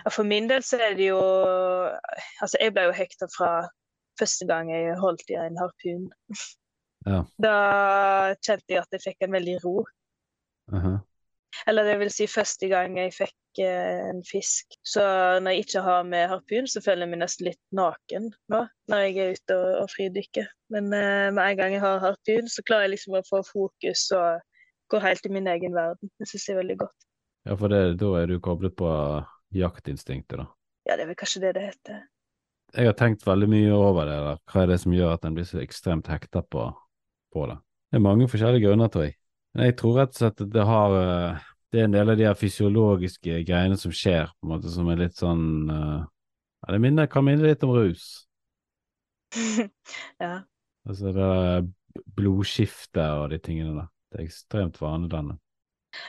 [0.09, 1.19] For min del så er det jo
[2.41, 3.51] Altså, jeg ble jo hekta fra
[4.17, 6.07] første gang jeg holdt i en harpun.
[7.05, 7.21] Ja.
[7.43, 7.57] Da
[8.41, 9.75] kjente jeg at jeg fikk en veldig ro.
[10.73, 10.97] Mhm.
[11.67, 14.77] Eller det vil si første gang jeg fikk eh, en fisk.
[14.85, 15.03] Så
[15.41, 19.05] når jeg ikke har med harpun, så føler jeg meg nesten litt naken nå, når
[19.05, 20.51] jeg er ute og, og fridykker.
[20.75, 24.09] Men eh, med en gang jeg har harpun, så klarer jeg liksom å få fokus
[24.17, 24.43] og
[24.91, 26.11] går helt i min egen verden.
[26.19, 27.07] Det syns jeg er veldig godt.
[27.47, 28.91] Ja, for det, da er du koblet på
[29.55, 30.47] jaktinstinktet, da.
[30.87, 32.03] Ja, det er vel kanskje det det heter.
[32.75, 34.33] Jeg har tenkt veldig mye over det, da.
[34.51, 36.65] hva er det som gjør at en blir så ekstremt hekta på,
[37.33, 37.55] på det.
[37.87, 39.15] Det er mange forskjellige grunner, tror jeg.
[39.55, 42.19] Men jeg tror rett og slett at det har eh, Det er en del av
[42.19, 46.05] de her fysiologiske greiene som skjer, på en måte, som er litt sånn uh,
[46.63, 48.05] ja, Det minner, kan minne litt om rus.
[50.23, 50.45] ja.
[50.87, 51.67] Altså det der
[52.15, 53.91] blodskiftet og de tingene der.
[54.11, 55.41] Det er ekstremt vanedannende.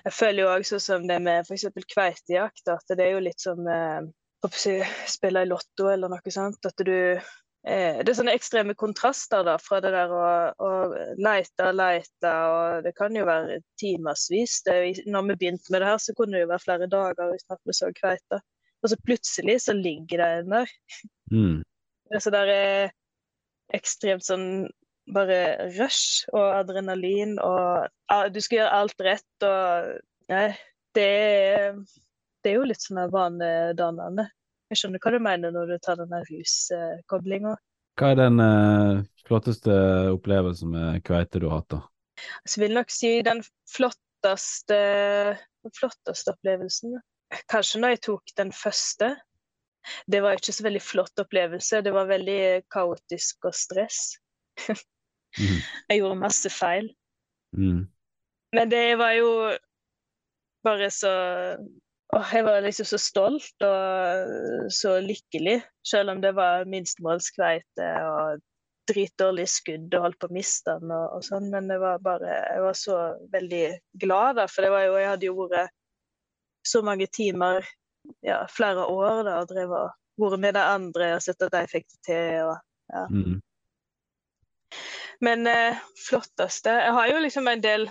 [0.05, 1.67] Jeg føler jo òg sånn som det med f.eks.
[1.91, 4.07] kveitejakt, at det er jo litt som eh,
[4.45, 6.69] å spille i Lotto eller noe sånt.
[6.69, 7.31] At du eh,
[7.69, 10.25] Det er sånne ekstreme kontraster da, fra det der å,
[10.65, 10.69] å
[11.21, 14.63] leite og leite, og det kan jo være timevis.
[14.65, 17.61] Når vi begynte med det her, så kunne det jo være flere dager uten at
[17.69, 18.41] vi så kveite.
[18.83, 20.75] Og så plutselig så ligger det en der.
[21.33, 21.59] Mm.
[22.09, 22.97] Det er så der eh,
[23.77, 24.49] ekstremt sånn
[25.13, 29.95] bare rush og adrenalin og ja, Du skal gjøre alt rett og
[30.29, 30.51] Nei,
[30.97, 31.79] det er,
[32.45, 34.27] det er jo litt sånn vanedannende.
[34.69, 37.55] Jeg skjønner hva du mener når du tar den ruskoblinga.
[37.99, 39.75] Hva er den eh, flotteste
[40.13, 41.81] opplevelsen med kveite du har hatt, da?
[42.47, 44.79] Jeg vil nok si den flotteste,
[45.65, 46.99] den flotteste opplevelsen.
[47.51, 49.15] Kanskje når jeg tok den første.
[50.11, 51.83] Det var ikke så veldig flott opplevelse.
[51.85, 52.41] Det var veldig
[52.73, 54.19] kaotisk og stress.
[54.69, 55.59] Mhm.
[55.91, 56.87] Jeg gjorde masse feil.
[57.57, 57.85] Mm.
[58.57, 59.29] Men det var jo
[60.65, 61.13] bare så
[62.19, 68.41] Åh, jeg var liksom så stolt og så lykkelig, selv om det var minstemålskveite og
[68.89, 71.51] dritdårlig skudd og holdt på å miste den og, og sånn.
[71.53, 72.97] Men det var bare Jeg var så
[73.35, 73.65] veldig
[74.03, 75.75] glad, da, for det var jo Jeg hadde jo vært
[76.67, 77.67] så mange timer,
[78.27, 81.63] ja, flere år, da, og drev og vært med de andre og sett at de
[81.71, 82.49] fikk det til.
[82.49, 82.57] og
[83.13, 83.41] Mm.
[85.21, 85.77] Men eh,
[86.09, 87.83] flotteste Jeg har jo liksom en del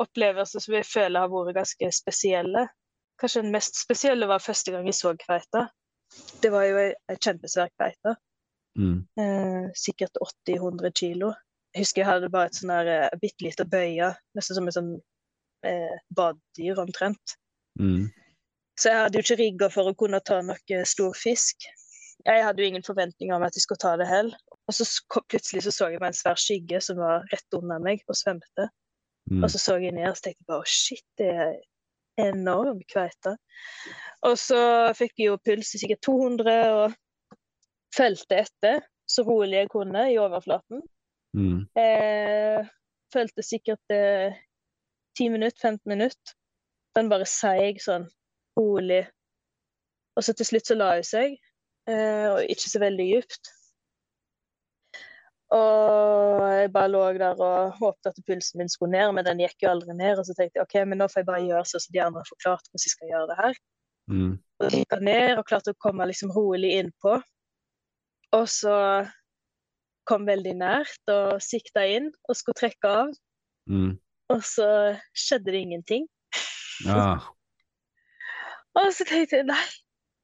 [0.00, 2.62] opplevelser som jeg føler har vært ganske spesielle.
[3.20, 5.66] Kanskje den mest spesielle var første gang jeg så kveita.
[6.42, 8.16] Det var jo ei kjempesvær kveite.
[8.76, 9.06] Mm.
[9.20, 11.32] Eh, sikkert 80-100 kilo.
[11.74, 14.76] Jeg husker jeg hadde bare et sånn der eh, bitte lite bøye, nesten som et
[14.76, 14.92] sånn
[15.66, 17.36] eh, badedyr omtrent.
[17.80, 18.06] Mm.
[18.76, 21.64] Så jeg hadde jo ikke rigga for å kunne ta noe stor fisk.
[22.26, 24.36] Jeg hadde jo ingen forventninger om at jeg skulle ta det heller.
[24.66, 24.84] Og så
[25.30, 28.68] plutselig så, så jeg meg en svær skygge som var rett under meg og svømte.
[29.30, 29.42] Mm.
[29.42, 31.54] Og så så jeg ned og tenkte bare å shit, det er
[32.20, 33.36] enorm kveite.
[34.26, 34.60] Og så
[34.96, 36.94] fikk jeg jo puls i sikkert 200 og
[37.96, 40.82] fulgte etter så rolig jeg kunne i overflaten.
[41.36, 41.66] Mm.
[41.78, 42.66] Eh,
[43.12, 44.34] fulgte sikkert eh,
[45.18, 46.34] 10 minutter, 15 minutter.
[46.96, 48.08] Den bare seig sånn
[48.58, 49.04] rolig.
[50.16, 51.36] Og så til slutt så la hun seg,
[51.90, 53.52] eh, og ikke så veldig dypt.
[55.54, 59.62] Og jeg bare lå der og håpet at pulsen min skulle ned, men den gikk
[59.62, 60.18] jo aldri ned.
[60.18, 62.22] Og så tenkte jeg OK, men nå får jeg bare gjøre sånn som de andre
[62.24, 63.60] har forklart hvordan jeg skal gjøre det her.
[64.10, 64.32] Mm.
[64.62, 67.14] Og gikk ned og klarte å komme liksom rolig innpå.
[68.36, 68.76] Og så
[70.06, 73.14] kom veldig nært og sikta inn og skulle trekke av.
[73.70, 73.94] Mm.
[74.34, 74.68] Og så
[75.14, 76.06] skjedde det ingenting.
[76.86, 77.16] Ja.
[78.76, 79.62] Og så tenkte jeg nei,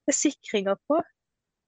[0.04, 0.98] det er sikringer på.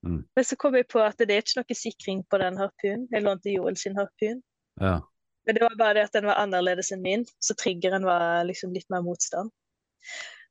[0.05, 0.21] Mm.
[0.37, 3.09] Men så kom jeg på at det er ikke noe sikring på den harpunen.
[3.13, 4.43] Jeg lånte Joel sin harpun.
[4.81, 5.01] ja.
[5.45, 8.73] Men det var bare det at den var annerledes enn min, så triggeren var liksom
[8.73, 9.51] litt mer motstand.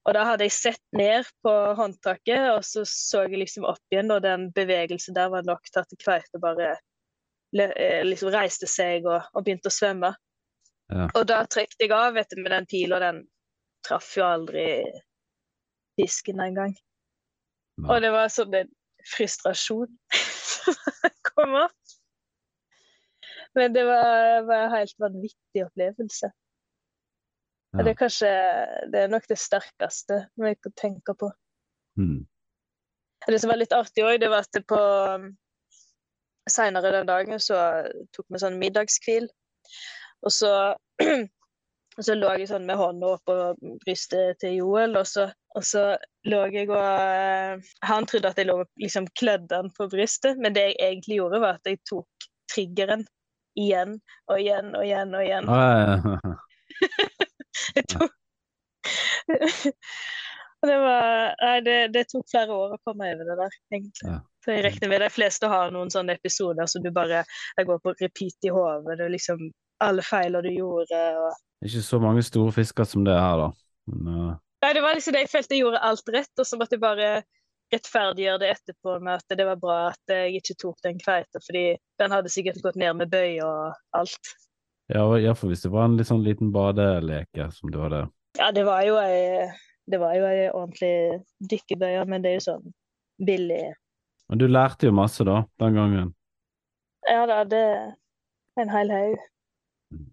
[0.04, 4.12] Og da hadde jeg sett ned på håndtaket, og så så jeg liksom opp igjen,
[4.12, 6.76] og den bevegelsen der var nok til at kveite bare
[7.56, 10.12] eh, liksom reiste seg og, og begynte å svømme.
[10.94, 11.08] Ja.
[11.16, 13.24] Og da trekte jeg av vet du, med den pila, den
[13.88, 14.68] traff jo aldri
[15.98, 16.76] fisken engang.
[17.82, 17.88] Nei.
[17.90, 18.70] Og det var sånn en
[19.16, 20.78] frustrasjon som
[21.34, 21.96] kom opp.
[23.54, 26.32] Men det var, var en helt vanvittig opplevelse.
[27.74, 27.84] Ja.
[27.84, 28.32] Det er kanskje
[28.94, 31.30] det er nok det sterkeste jeg kan tenke på.
[31.98, 32.26] Mm.
[33.28, 34.82] Det som var litt artig òg, det var at det på
[36.50, 37.56] Seinere den dagen så
[38.12, 39.30] tok vi sånn middagskvil.
[40.28, 40.52] Og så,
[41.98, 43.38] og så lå jeg sånn med hånda oppå
[43.86, 45.84] brystet til Joel, og så, og så
[46.30, 50.40] lå jeg og eh, Han trodde at jeg lå og liksom klødde han på brystet,
[50.42, 53.06] men det jeg egentlig gjorde, var at jeg tok triggeren
[53.60, 54.00] igjen
[54.32, 55.46] og igjen og igjen og igjen.
[57.74, 58.12] Jeg tok
[60.68, 64.08] det var Nei, det, det tok flere år å komme over det der, egentlig.
[64.08, 64.20] Ja.
[64.44, 67.80] Så jeg regner med de fleste har noen sånne episoder som du bare jeg går
[67.84, 68.98] på repeat i hodet.
[69.00, 69.44] Det er liksom
[69.84, 73.50] alle feiler du gjorde og Ikke så mange store fisker som det her, da.
[73.92, 76.60] Men, uh, Nei, det var liksom det jeg følte jeg gjorde alt rett, og så
[76.60, 77.08] måtte jeg bare
[77.74, 81.64] rettferdiggjøre det etterpå med at det var bra at jeg ikke tok den kveita, fordi
[82.00, 84.34] den hadde sikkert gått ned med bøy og alt.
[85.20, 88.06] ja, for hvis det var en litt sånn liten badeleke som du hadde.
[88.40, 89.50] Ja, det var jo ei
[89.92, 92.76] det var jo ei ordentlig dykkebøye, men det er jo sånn
[93.20, 93.74] billig
[94.32, 96.14] Men du lærte jo masse, da, den gangen.
[97.10, 97.66] Ja da, det
[98.60, 99.18] en hel haug.
[99.92, 100.08] Mm.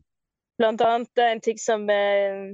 [0.58, 2.50] Blant annet en ting som, eh,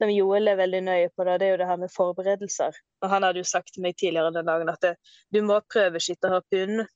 [0.00, 2.78] som Joel er veldig nøye på, da, det er jo det her med forberedelser.
[3.04, 4.94] Og han hadde jo sagt til meg tidligere den dagen at det,
[5.34, 6.86] du må prøveskyte harpun.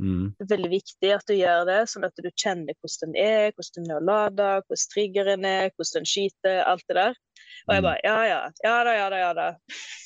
[0.00, 0.30] Mm.
[0.38, 3.50] Det er veldig viktig at du gjør det, sånn at du kjenner hvordan den er,
[3.56, 7.18] hvordan den er å lade, hvordan triggeren er, hvordan den skyter, alt det der.
[7.66, 7.88] Og jeg Mm.
[7.88, 9.48] bare ja ja, ja da, ja da, ja da.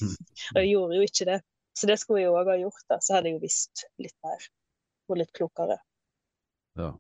[0.55, 1.41] Og jeg gjorde jo ikke det.
[1.75, 2.99] Så det skulle jeg òg ha gjort, da.
[3.03, 4.49] Så hadde jeg jo visst litt mer.
[5.11, 5.79] Og litt klokere.
[6.79, 6.91] Ja.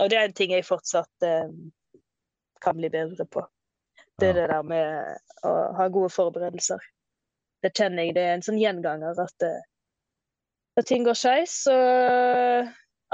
[0.00, 1.50] Og det er en ting jeg fortsatt eh,
[2.62, 3.42] kan bli bedre på.
[4.20, 6.82] Det er det der med å ha gode forberedelser.
[7.64, 9.62] Det kjenner jeg det er en sånn gjenganger at eh,
[10.76, 11.76] når ting går skeis, så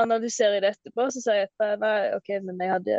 [0.03, 1.07] analyserer jeg det etterpå.
[1.11, 2.99] Så sier jeg at nei, OK, men jeg hadde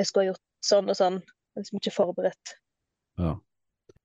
[0.00, 1.20] Jeg skulle ha gjort sånn og sånn.
[1.20, 2.52] Jeg er Liksom ikke forberedt.
[3.20, 3.34] Ja.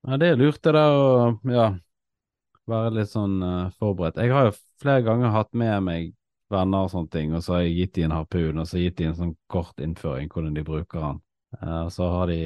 [0.07, 1.09] ja, det er lurt det der å
[1.53, 1.67] ja,
[2.67, 4.19] være litt sånn uh, forberedt.
[4.19, 6.09] Jeg har jo flere ganger hatt med meg
[6.51, 8.83] venner og sånne ting, og så har jeg gitt dem en harpun, og så har
[8.83, 11.21] jeg gitt dem en sånn kort innføring hvordan de bruker den.
[11.61, 12.39] Eh, og så har de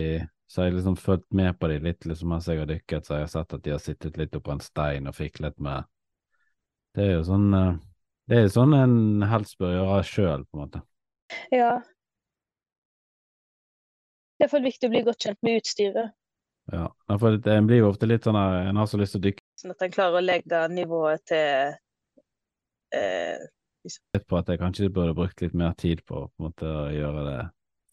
[0.50, 3.14] så har jeg liksom fulgt med på de litt liksom mens jeg har dykket, så
[3.14, 5.86] har jeg sett at de har sittet litt oppå en stein og fiklet med
[6.98, 7.76] Det er jo sånn eh,
[8.26, 10.82] Det er jo sånn en helst bør gjøre sjøl, på en måte.
[11.54, 11.76] Ja.
[14.40, 16.16] Det er for viktig å bli godt kjent med utstyret.
[16.70, 19.26] Ja, for en blir jo ofte litt sånn at En har så lyst til å
[19.26, 21.74] dykke Sånn at en klarer å legge nivået til
[22.94, 23.48] eh,
[23.86, 26.90] litt på at jeg kanskje burde brukt litt mer tid på, på en måte, å
[26.94, 27.40] gjøre det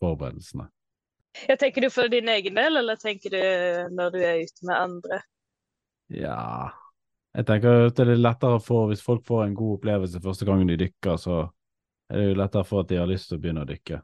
[0.02, 0.68] forberedelsene.
[1.48, 4.76] Ja, tenker du for din egen del, eller tenker du når du er ute med
[4.76, 5.20] andre?
[6.12, 6.70] Ja
[7.34, 10.70] Jeg tenker at det er lettere for Hvis folk får en god opplevelse første gangen
[10.70, 11.40] de dykker, så
[12.06, 13.98] er det jo lettere for at de har lyst til å begynne å dykke.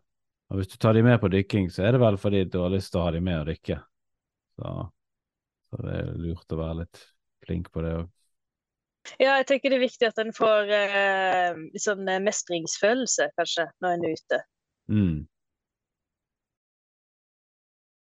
[0.50, 2.72] Og hvis du tar de med på dykking, så er det vel fordi du har
[2.74, 3.76] lyst til å ha de med å dykke.
[4.58, 4.72] Så,
[5.70, 7.04] så det er lurt å være litt
[7.46, 8.10] flink på det òg.
[9.22, 14.04] Ja, jeg tenker det er viktig at en får eh, sånn mestringsfølelse, kanskje, når en
[14.06, 14.40] er ute.
[14.92, 15.16] Mm.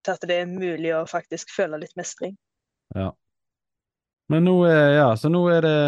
[0.05, 2.35] Til at det er mulig å faktisk føle litt mestring.
[2.93, 3.09] Ja.
[4.29, 5.79] Men nå er, ja, så nå er det,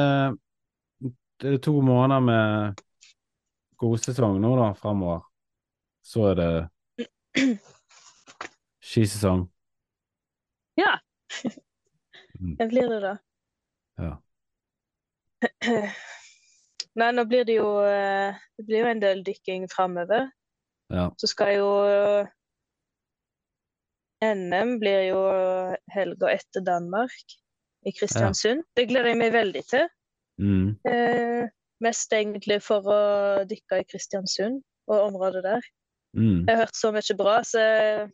[1.41, 2.82] det er to måneder med
[3.82, 5.21] godsesong nå, da, framover.
[6.06, 6.51] Så er det
[8.89, 9.45] skisesong.
[10.77, 10.97] Ja.
[12.39, 12.56] Mm.
[12.58, 13.17] Det blir det, da.
[13.97, 14.13] Ja.
[16.97, 20.30] Nei, nå blir det jo eh, Det blir jo en del dykking framover.
[20.93, 21.10] Ja.
[21.17, 21.69] Så skal jo
[24.23, 25.19] NM blir jo
[25.93, 27.38] helga etter Danmark,
[27.88, 28.63] i Kristiansund.
[28.75, 29.88] Det gleder jeg meg veldig til.
[30.41, 30.75] Mm.
[30.89, 31.47] Eh,
[31.84, 33.01] mest egentlig for å
[33.47, 35.69] dykke i Kristiansund og området der.
[36.17, 36.47] Mm.
[36.47, 38.10] Jeg har hørt så mye bra, så jeg,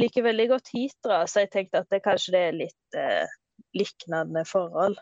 [0.00, 1.22] liker veldig godt Hitra.
[1.28, 3.34] Så jeg tenkte at det kanskje det er litt eh,
[3.76, 4.98] liknende forhold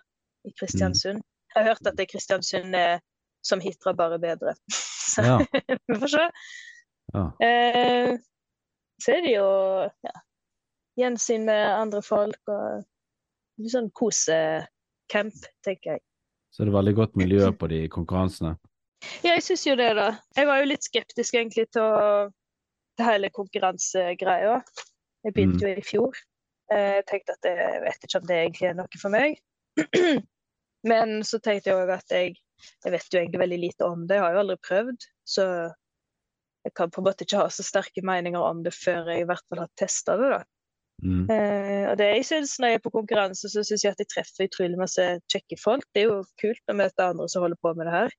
[0.46, 1.22] i Kristiansund.
[1.50, 3.00] Jeg har hørt at det Kristiansund er
[3.46, 4.54] som Hitra, bare bedre.
[5.10, 5.38] Så Ja.
[5.88, 6.26] vi får se.
[7.14, 7.24] Ja.
[7.42, 8.12] Eh,
[9.02, 9.48] så er det jo
[10.06, 10.14] ja,
[11.00, 12.82] gjensyn med andre folk og
[13.60, 16.04] litt sånn kosecamp, tenker jeg.
[16.50, 18.56] Så er det veldig godt miljø på de konkurransene.
[19.24, 20.10] Ja, jeg syns jo det, da.
[20.36, 22.26] Jeg var jo litt skeptisk egentlig til, å,
[23.00, 24.58] til hele konkurransegreia.
[25.24, 26.18] Jeg begynte jo i fjor.
[26.68, 29.40] Eh, Jeg tenkte at jeg vet ikke om det egentlig er noe for meg.
[30.90, 32.36] Men så tenkte jeg òg at jeg,
[32.84, 34.18] jeg vet jo egentlig veldig lite om det.
[34.18, 35.08] Jeg har jo aldri prøvd.
[35.28, 35.46] Så
[36.66, 39.28] jeg kan på en måte ikke ha så sterke meninger om det før jeg i
[39.28, 40.40] hvert fall har testa det, da.
[41.00, 41.22] Mm.
[41.32, 44.10] Eh, og det jeg synes når jeg er på konkurranse, så syns jeg at jeg
[44.12, 45.86] treffer utrolig masse kjekke folk.
[45.94, 48.16] Det er jo kult å møte andre som holder på med det her.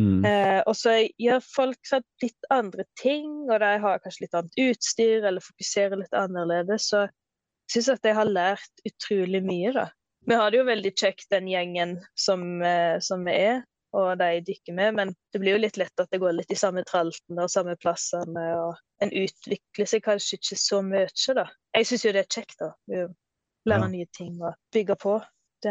[0.00, 0.22] Mm.
[0.24, 4.62] Eh, og så gjør folk sant, litt andre ting, og de har kanskje litt annet
[4.64, 6.88] utstyr, eller fokuserer litt annerledes.
[6.88, 9.90] Så jeg syns at jeg har lært utrolig mye, da.
[10.28, 14.28] Vi har det jo veldig kjekt, den gjengen som, eh, som vi er, og de
[14.34, 16.84] jeg dykker med, men det blir jo litt lett at det går litt i samme
[16.88, 21.46] traltene og samme plassene, og en utvikler seg kanskje ikke så mye, da.
[21.76, 22.72] Jeg syns jo det er kjekt, da.
[22.72, 23.10] å
[23.68, 23.88] Lære Ja.
[23.92, 25.20] nye ting og bygge på
[25.62, 25.70] det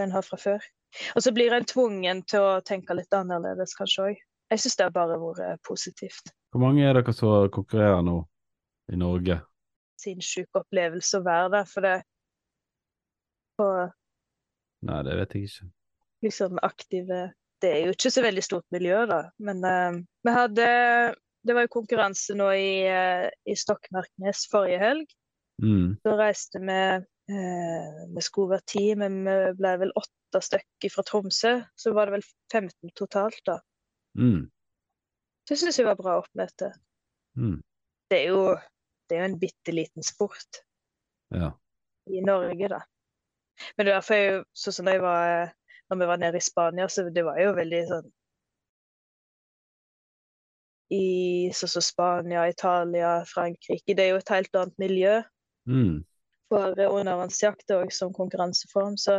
[0.00, 0.62] en har fra før.
[1.14, 4.16] Og så blir en tvungen til å tenke litt annerledes, kanskje òg.
[4.50, 6.30] Jeg syns det har bare vært positivt.
[6.54, 8.22] Hvor mange er dere som konkurrerer nå
[8.92, 9.40] i Norge?
[10.00, 11.96] Sinnssyk opplevelse å være der, for det
[13.58, 13.66] på
[14.86, 15.68] Nei, det vet jeg ikke.
[16.22, 17.20] liksom aktive
[17.62, 20.66] Det er jo ikke så veldig stort miljø, da, men uh, vi hadde
[21.46, 25.14] Det var jo konkurranse nå i, uh, i Stokmarknes forrige helg.
[25.62, 25.94] Mm.
[26.04, 31.06] Da reiste vi uh, Vi skulle være ti, men vi ble vel åtte stykker fra
[31.06, 31.54] Tromsø.
[31.78, 33.60] Så var det vel 15 totalt, da.
[34.18, 34.50] Mm.
[35.48, 36.72] Det syns jeg var bra oppmøte.
[37.38, 37.60] Mm.
[38.10, 38.56] Det er jo,
[39.06, 40.62] det er jo en bitte liten sport
[41.34, 41.52] Ja.
[42.10, 42.80] i Norge, da.
[43.76, 45.52] Men det er derfor jeg, sånn som da jeg var,
[45.90, 48.12] når vi var nede i Spania, så det var jo veldig sånn
[50.94, 53.94] I sånn som Spania, Italia, Frankrike.
[53.98, 55.16] Det er jo et helt annet miljø
[55.66, 56.04] Mm.
[56.46, 58.94] for undervannsjakt òg som konkurranseform.
[58.96, 59.16] Så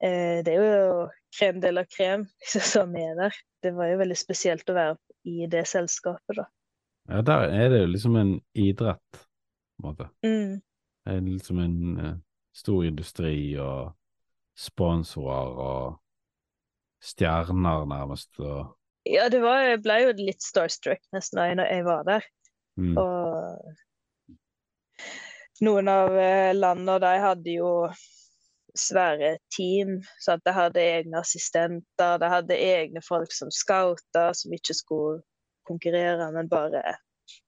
[0.00, 1.02] eh, det er jo
[1.36, 3.36] krem de la krem liksom, som er der.
[3.62, 4.96] Det var jo veldig spesielt å være
[5.28, 6.46] i det selskapet, da.
[7.10, 9.20] ja, der er det jo liksom en idrett,
[9.76, 10.08] på en måte.
[10.24, 10.56] Mm.
[11.04, 12.12] Det er liksom en uh,
[12.56, 13.92] stor industri og
[14.56, 15.96] sponsorer og
[17.02, 18.32] stjerner, nærmest.
[18.40, 18.72] Og,
[19.06, 22.24] Ja, det var, jeg ble jo litt starstruck nesten da jeg- var der.
[22.78, 22.96] mm.
[22.98, 23.74] Og
[25.64, 27.70] noen av eh, landene de hadde jo
[28.76, 30.00] svære team.
[30.20, 30.42] Sant?
[30.44, 35.22] de hadde egne assistenter, de hadde egne folk som scouta, som ikke skulle
[35.68, 36.82] konkurrere, men bare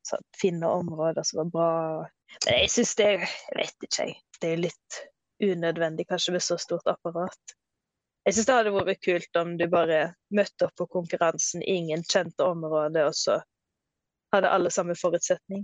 [0.06, 0.24] sant?
[0.40, 2.06] finne områder som var bra.
[2.46, 4.16] Men jeg syns det Jeg vet ikke, jeg.
[4.40, 5.02] Det er litt
[5.42, 7.54] unødvendig kanskje med så stort apparat.
[8.26, 10.00] Jeg syns det hadde vært kult om du bare
[10.36, 13.38] møtte opp på konkurransen, ingen kjente området, og så
[14.34, 15.62] hadde alle samme forutsetning.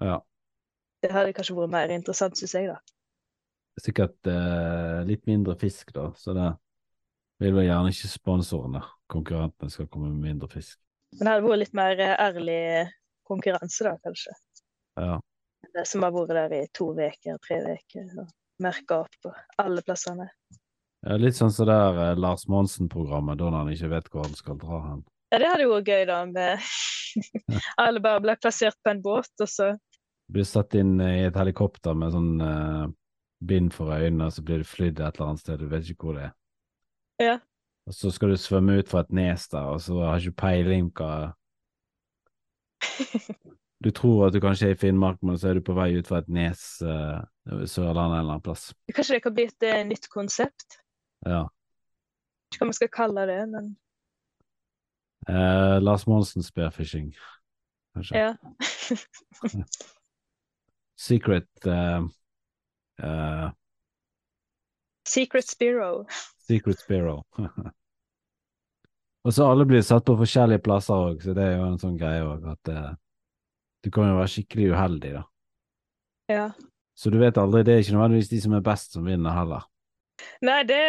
[0.00, 0.22] Ja.
[1.02, 2.78] Det hadde kanskje vært mer interessant, syns jeg, da.
[3.82, 6.48] Sikkert eh, litt mindre fisk, da, så det
[7.42, 8.82] vil vel gjerne ikke sponsorene,
[9.12, 10.78] konkurrentene, skal komme med mindre fisk.
[11.18, 12.60] Men det hadde vært litt mer eh, ærlig
[13.28, 14.36] konkurranse, da, kanskje.
[15.00, 15.18] Ja.
[15.72, 18.30] Det som har vært der i to uker, tre uker, og
[18.62, 19.32] merka opp på
[19.62, 20.28] alle plassene.
[21.02, 24.26] Ja, litt sånn som det der eh, Lars Monsen-programmet, da når han ikke vet hvor
[24.28, 25.04] han skal dra hen.
[25.32, 26.66] Ja, det hadde jo vært gøy, da, med
[27.82, 29.72] alle bare ble plassert på en båt, og så
[30.32, 32.84] Blir satt inn i et helikopter med sånn eh,
[33.44, 36.08] bind for øynene, og så blir du flydd et eller annet sted, du vet ikke
[36.08, 36.36] hvor det er.
[37.20, 37.34] Ja.
[37.90, 40.44] Og så skal du svømme ut fra et nes der, og så har du ikke
[40.46, 41.32] peiling hva
[43.82, 46.06] Du tror at du kanskje er i Finnmark, men så er du på vei ut
[46.06, 48.68] fra et nes uh, Sørlandet en eller annen plass.
[48.94, 50.78] Kanskje det kan bli et eh, nytt konsept?
[51.26, 51.44] Ja.
[52.52, 53.72] Ikke hva man skal kalle det, men
[55.28, 57.12] Eh, Lars Monsen spearfishing,
[57.94, 58.16] kanskje.
[58.18, 58.34] ja.
[60.98, 62.02] Secret eh,
[63.02, 63.50] eh,
[65.08, 66.06] Secret Spiro.
[66.38, 67.22] Secret Spiro.
[69.24, 71.98] Og så alle blir satt på forskjellige plasser òg, så det er jo en sånn
[71.98, 72.90] greie òg, at eh,
[73.86, 75.22] du kan jo være skikkelig uheldig, da.
[76.34, 76.48] Ja.
[76.98, 79.64] Så du vet aldri, det er ikke nødvendigvis de som er best som vinner heller.
[80.44, 80.82] Nei, det,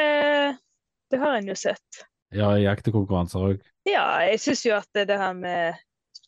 [1.14, 2.04] det har en jo sett.
[2.34, 3.64] Ja, i ekte konkurranser òg.
[3.88, 5.80] Ja, jeg syns jo at det, det her med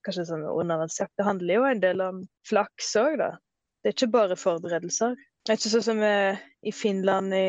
[0.06, 3.32] kanskje sånn undervannsjakt, det handler jo en del om flaks òg, da.
[3.82, 5.16] Det er ikke bare forberedelser.
[5.46, 7.48] Er ikke sånn som eh, i Finland i,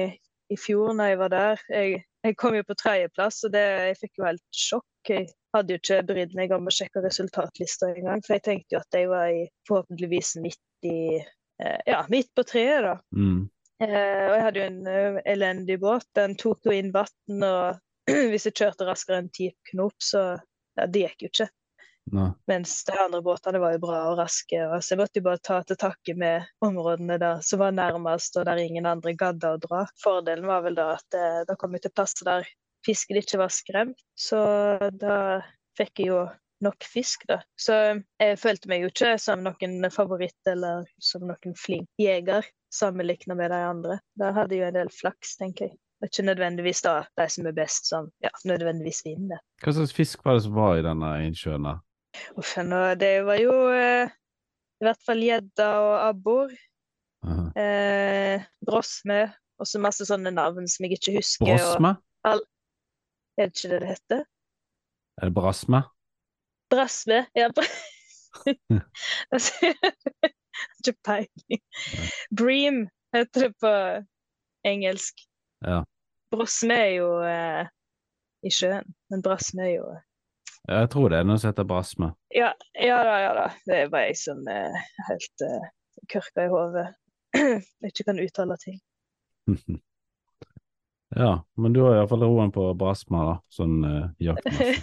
[0.53, 1.63] i fjor, når jeg var der.
[1.73, 4.89] Jeg, jeg kom jo på tredjeplass, og det, jeg fikk jo helt sjokk.
[5.09, 8.83] Jeg hadde jo ikke brydd meg om å sjekke resultatlista engang, for jeg tenkte jo
[8.83, 10.99] at jeg var i, forhåpentligvis midt i
[11.59, 12.97] Ja, midt på treet, da.
[13.17, 13.47] Mm.
[13.83, 16.07] Eh, og jeg hadde jo en eh, elendig båt.
[16.17, 20.27] Den tok jo inn vann, og hvis jeg kjørte raskere enn ti knop, så
[20.77, 21.49] ja, det gikk jo ikke.
[22.15, 22.29] Nei.
[22.47, 24.61] Mens de andre båtene var jo bra og raske.
[24.71, 28.39] Og så jeg måtte jo bare ta til takke med områdene der som var nærmest,
[28.39, 29.83] og der ingen andre gadd å dra.
[30.01, 32.49] Fordelen var vel da at eh, da kom vi til plasser der
[32.87, 33.99] fisken ikke var skremt.
[34.17, 34.39] Så
[34.95, 35.43] da
[35.77, 36.23] fikk jeg jo
[36.65, 37.41] nok fisk, da.
[37.61, 37.75] Så
[38.21, 43.51] jeg følte meg jo ikke som noen favoritt eller som noen flink jeger sammenlignet med
[43.53, 43.99] de andre.
[44.21, 45.77] Der hadde jeg jo en del flaks, tenker jeg.
[46.03, 49.41] Og ikke nødvendigvis da de som er best, som ja, nødvendigvis vinner.
[49.65, 51.65] Hva slags fisk var det som var i denne innsjøen?
[51.65, 51.79] da?
[52.37, 52.53] Uff,
[53.01, 54.13] det var jo eh,
[54.81, 56.53] i hvert fall gjedda og abbor.
[57.25, 57.47] Aha.
[57.57, 59.23] Eh, brosme.
[59.57, 61.57] Og så masse sånne navn som jeg ikke husker.
[61.57, 61.97] og-
[62.29, 62.43] All...
[63.39, 64.25] Er det ikke det det heter?
[65.17, 65.81] Er det brasme?
[66.71, 67.27] Brasme.
[67.35, 67.65] Ja, br
[70.79, 71.63] Ikke peiling.
[72.31, 73.73] Bream heter det på
[74.69, 75.15] engelsk.
[75.67, 75.85] Ja.
[76.31, 77.69] Brosme er jo eh,
[78.47, 79.87] i sjøen, men brasme er jo
[80.67, 82.11] Ja, Jeg tror det er noe som heter brasme.
[82.35, 83.47] Ja, ja da, ja da.
[83.69, 84.75] Det er bare jeg som er
[85.07, 85.69] helt uh,
[86.11, 86.87] kørka i hodet.
[87.87, 88.81] ikke kan uttale ting.
[91.23, 94.83] ja, men du har iallfall roen på brasme, da, sånn uh, jaktmessig.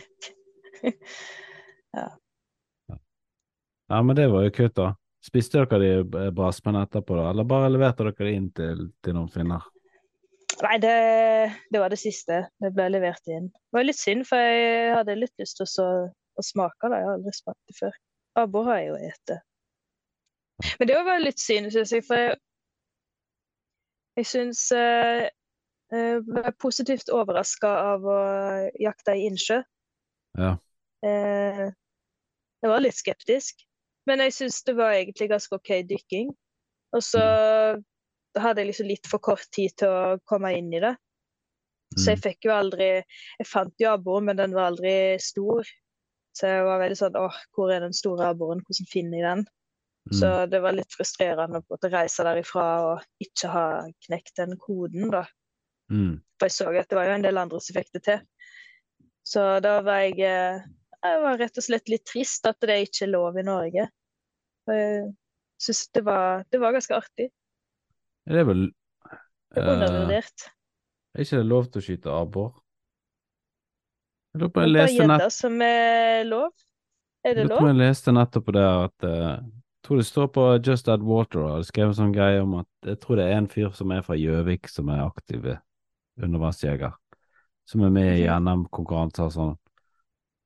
[1.94, 4.94] Ja, men det var jo kutt, da.
[5.24, 9.16] Spiste dere de eh, brasmene etterpå, da, eller bare leverte dere de inn til, til
[9.16, 9.68] noen finner?
[10.64, 10.96] Nei, det,
[11.74, 12.44] det var det siste.
[12.62, 13.48] Det ble levert inn.
[13.52, 17.02] Det var litt synd, for jeg hadde litt lyst til å, å smake det.
[17.02, 18.00] Jeg har aldri smakt det før.
[18.44, 19.38] Abbor har jeg jo spist.
[20.80, 22.36] Men det var litt synd, syns jeg, for jeg,
[24.20, 25.30] jeg syns eh,
[25.94, 28.20] jeg ble positivt overraska av å
[28.82, 29.60] jakte i innsjø.
[30.40, 30.54] Ja.
[31.06, 31.66] Eh,
[32.64, 33.64] jeg var litt skeptisk,
[34.08, 36.32] men jeg syns det var egentlig ganske OK dykking.
[36.94, 37.22] Og så
[38.40, 40.94] hadde jeg liksom litt for kort tid til å komme inn i det.
[41.98, 42.24] Så jeg Mm.
[42.24, 42.88] fikk jo aldri
[43.40, 45.64] Jeg fant jo abboren, men den var aldri stor.
[46.34, 48.64] Så jeg var veldig sånn åh, hvor er den store abboren?
[48.66, 49.46] Hvordan finner jeg den?
[50.12, 50.50] Så Mm.
[50.50, 55.26] det var litt frustrerende å reise derifra og ikke ha knekt den koden, da.
[55.92, 56.22] Mm.
[56.40, 58.20] For jeg så at det var jo en del andre som fikk det til.
[59.26, 60.60] Så da var jeg eh,
[61.04, 63.88] Jeg var rett og slett litt trist at det ikke er lov i Norge.
[64.72, 65.08] Jeg
[65.60, 67.30] syns det var Det var ganske artig.
[68.24, 70.46] Det er vel Det er eh, Undervurdert.
[71.14, 72.54] Er ikke det lov til å skyte abbor?
[74.34, 76.54] Jeg lurer på jeg leste nett som er lov.
[77.24, 77.60] Er det Jeg lov?
[77.60, 81.04] tror jeg leste nettopp på det at eh, Jeg tror det står på Just Add
[81.04, 83.74] Water, og det skrev en sånn greie om at jeg tror det er en fyr
[83.76, 85.50] som er fra Gjøvik som er aktiv
[86.24, 86.94] undervannsjeger,
[87.68, 88.24] som er med i.
[88.32, 89.54] NM-konkurranser og sånn.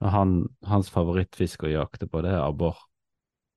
[0.04, 2.78] Han, hans favorittfisk å jakte på, det er abbor.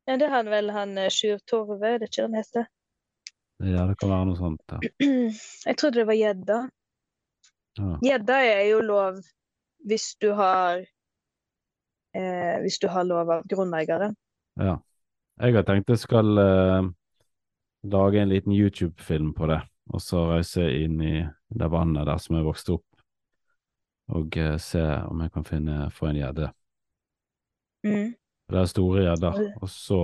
[0.08, 2.68] Ja, det er han vel, han eh, Sjur Torve, det er ikke han heter?
[3.60, 4.62] Ja, det kan være noe sånt.
[4.72, 4.78] Ja.
[5.68, 6.60] Jeg trodde det var gjedda.
[7.80, 8.38] Ja.
[8.40, 9.20] Er jo lov
[9.86, 10.80] hvis du har
[12.16, 14.16] eh, Hvis du har lov av grunneieren.
[14.60, 14.78] ja.
[15.40, 16.88] Jeg har tenkt jeg skal eh,
[17.88, 21.14] lage en liten YouTube-film på det, og så reise inn i
[21.48, 22.84] det vannet der som jeg vokste opp,
[24.10, 26.50] og eh, se om jeg kan finne, få en gjedde.
[27.86, 28.08] Mm.
[28.50, 29.38] Det er store gjedder.
[29.62, 30.00] Og så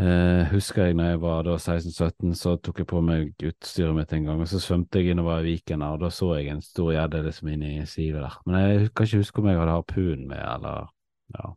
[0.00, 4.12] eh, husker jeg når jeg var da 16-17, så tok jeg på meg utstyret mitt
[4.16, 6.92] en gang, og så svømte jeg innover i viken og da så jeg en stor
[6.94, 8.38] gjedde liksom inne i sivet der.
[8.46, 10.92] Men jeg kan ikke huske om jeg hadde harpun med, eller
[11.38, 11.52] ja.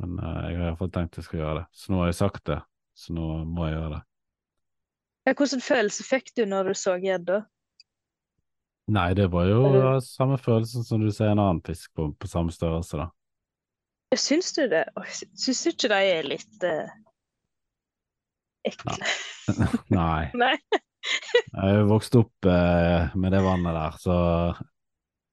[0.00, 1.66] Men eh, jeg har iallfall tenkt jeg skal gjøre det.
[1.72, 2.60] Så nå har jeg sagt det,
[2.96, 4.02] så nå må jeg gjøre det.
[5.26, 7.40] Hvilken følelse fikk du når du så gjedda?
[8.86, 12.30] Nei, det var jo eh, samme følelsen som du ser en annen fisk på, på
[12.30, 13.08] samme størrelse, da.
[14.14, 14.84] Syns du det?
[15.10, 16.86] Syns du ikke de er litt uh,
[18.68, 19.10] ekle?
[19.90, 20.28] Nei.
[20.42, 20.54] Nei.
[21.56, 24.16] Jeg vokste opp uh, med det vannet der, så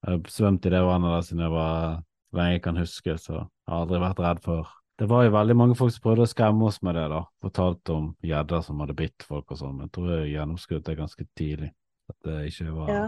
[0.03, 2.01] jeg har svømt i det vannet der siden jeg var
[2.33, 5.55] lenge jeg kan huske, så jeg har aldri vært redd for Det var jo veldig
[5.57, 7.23] mange folk som prøvde å skremme oss med det, da.
[7.41, 10.97] Fortalte om gjedder som hadde bitt folk og sånn, men jeg tror jeg gjennomskuddet det
[10.99, 11.69] ganske tidlig.
[12.09, 13.05] At det ikke var Ja.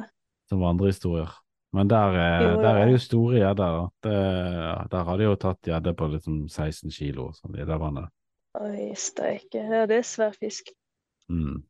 [0.49, 1.31] Som vandrehistorier.
[1.75, 4.85] Men der, eh, Jo, der er det jo store gjedder, da.
[4.91, 8.11] Der har de jo tatt gjedde på liksom 16 kilo og sånn i det vannet.
[8.61, 9.59] Oi, steike.
[9.59, 10.71] Ja, det er svær fisk.
[11.27, 11.65] Mm.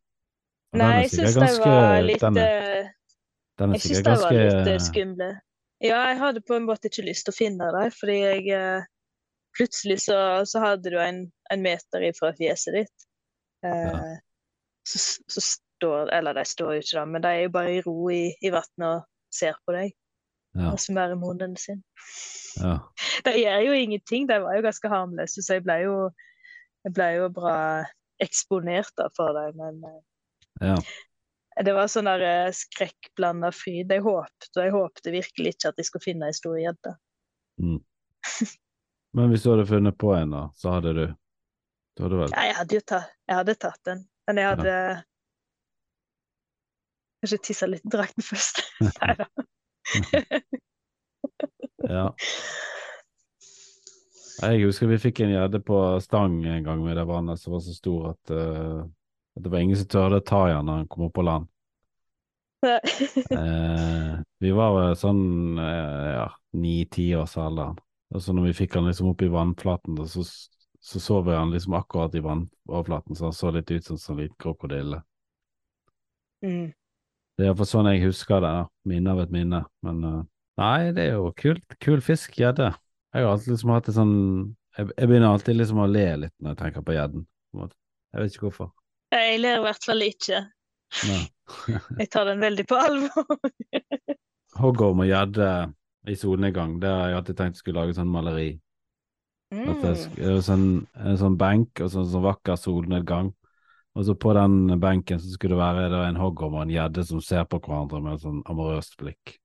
[0.76, 2.89] Nei, jeg syns de var litt den er, eh,
[3.57, 4.28] den er Jeg syns det ganske...
[4.28, 5.30] var litt eh, skumle.
[5.84, 8.86] Ja, jeg hadde på en måte ikke lyst til å finne dem, fordi jeg
[9.55, 11.21] Plutselig så, så hadde du en,
[11.51, 13.05] en meter ifra fjeset ditt.
[13.63, 14.15] Eh,
[14.84, 14.99] så,
[15.32, 15.43] så
[15.76, 18.23] står Eller de står jo ikke da, men de er jo bare i ro i,
[18.41, 19.93] i vannet og ser på deg
[20.55, 20.69] Ja.
[20.71, 21.82] og summerer munnen sin.
[22.61, 22.78] ja.
[23.26, 25.95] De gjør jo ingenting, de var jo ganske harmløse, så jeg ble jo,
[26.86, 27.57] jeg ble jo bra
[28.23, 29.57] eksponert da for dem.
[29.59, 30.76] Men eh, ja.
[31.65, 33.91] det var sånn der eh, skrekkblanda fryd.
[33.91, 36.95] Jeg håpte, og jeg håpte virkelig ikke at jeg skulle finne ei stor gjedde.
[37.59, 37.82] Mm.
[39.15, 41.05] Men hvis du hadde funnet på en, da, så hadde du
[41.95, 44.73] Du hadde vel Ja, jeg hadde jo tatt, jeg hadde tatt den, men jeg hadde
[47.26, 48.63] kanskje tissa litt i drakten først.
[49.01, 49.30] Nei da.
[51.86, 52.07] Ja.
[54.41, 57.61] Jeg husker vi fikk en gjedde på stang en gang med det vannet som var
[57.63, 58.82] så stor at, uh,
[59.38, 61.26] at det var ingen som tørde å ta i den når han kom opp på
[61.26, 61.49] land.
[62.65, 67.78] Eh, vi var vel sånn eh, ja, ni-ti års alderen.
[68.15, 71.53] Og så når vi fikk han liksom opp i vannflaten, så, så så vi han
[71.53, 75.03] liksom akkurat i vannoverflaten, så han så litt ut som en liten krokodille.
[76.41, 76.73] mm.
[77.36, 78.51] Det er iallfall sånn jeg husker det.
[78.55, 78.65] da.
[78.88, 79.59] Minne av et minne.
[79.83, 80.21] Men uh,
[80.61, 81.77] nei, det er jo kult.
[81.83, 82.69] Kul fisk, gjedde.
[83.15, 84.15] Jeg har alltid liksom hatt det sånn
[84.77, 87.25] jeg, jeg begynner alltid liksom å le litt når jeg tenker på gjedden.
[87.55, 88.71] Jeg vet ikke hvorfor.
[89.15, 90.41] Jeg ler i hvert fall ikke.
[91.99, 93.38] Jeg tar den veldig på alvor.
[94.59, 95.47] Hoggorm og gjedde
[96.07, 98.51] i solnedgang, det har jeg alltid tenkt skulle lage sånn maleri.
[99.55, 100.21] At det Mm.
[100.29, 100.65] er sånn,
[100.97, 103.31] en sånn benk og sånn, sånn vakker solnedgang.
[103.95, 107.05] Og så på den benken så skulle det være det en hoggorm og en gjedde
[107.07, 109.37] som ser på hverandre med et sånn amorøst blikk.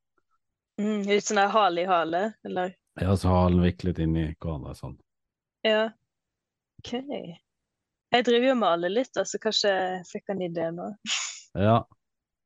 [0.80, 2.74] Mm, litt sånn der hale i hale, eller?
[2.98, 4.96] Ja, så halen viklet inn i hverandre sånn.
[5.66, 5.92] Ja.
[6.80, 6.92] OK.
[8.10, 10.92] Jeg driver jo og maler litt, så kanskje jeg fikk en idé nå.
[11.58, 11.80] Ja,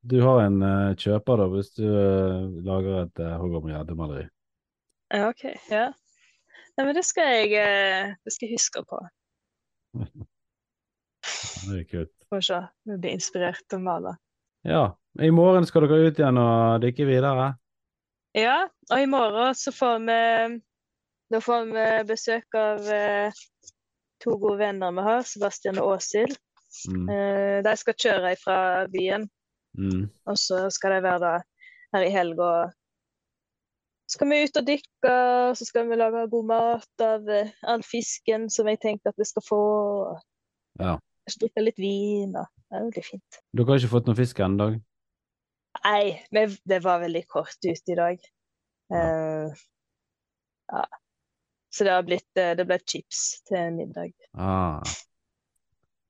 [0.01, 4.25] du har en uh, kjøper da, hvis du uh, lager et uh, hoggorm og gjeddemaleri.
[5.13, 5.45] Ja, OK.
[5.69, 5.91] Ja.
[6.75, 9.01] Nei, men det skal jeg, eh, det skal jeg huske på.
[11.65, 12.13] Det er kult.
[12.33, 14.15] Får se om jeg blir inspirert til å male.
[14.65, 14.85] Ja,
[15.21, 17.51] i morgen skal dere ut igjen og dykke videre.
[18.35, 20.21] Ja, og i morgen så får vi
[21.33, 23.33] Da får vi besøk av eh,
[24.23, 26.37] to gode venner vi har, Sebastian og Åshild.
[26.91, 27.09] Mm.
[27.11, 28.59] Eh, de skal kjøre fra
[28.93, 29.29] byen,
[29.75, 30.05] Mm.
[30.31, 31.31] og så skal de være da
[31.95, 32.71] her i helga.
[34.07, 35.15] skal vi ut og dykke,
[35.59, 39.25] så skal vi lage god mat av eh, all fisken som jeg tenkte at vi
[39.27, 39.63] skal få.
[40.79, 40.99] Ja.
[41.25, 42.35] Drikke litt vin.
[42.37, 43.39] og Det er veldig fint.
[43.53, 44.69] Dere har ikke fått noe fisk ennå?
[45.85, 48.29] Nei, men det var veldig kort ute i dag.
[48.93, 49.51] Uh,
[50.73, 50.85] ja.
[51.75, 54.13] Så det har blitt eh, Det ble chips til middag.
[54.39, 54.85] Ah.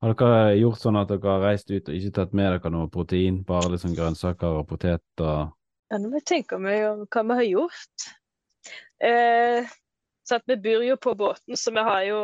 [0.03, 2.91] Har dere gjort sånn at dere har reist ut og ikke tatt med dere noe
[2.93, 5.47] protein, bare liksom grønnsaker og poteter?
[5.89, 8.05] Ja, nå må jeg tenke meg om hva vi har gjort.
[9.09, 9.73] Eh,
[10.25, 12.19] så at vi bor jo på båten, så vi har jo,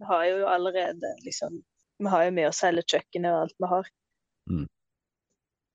[0.00, 1.60] vi har jo allerede liksom
[1.98, 3.88] Vi har jo med oss hele kjøkkenet og alt vi har.
[4.50, 4.66] Mm.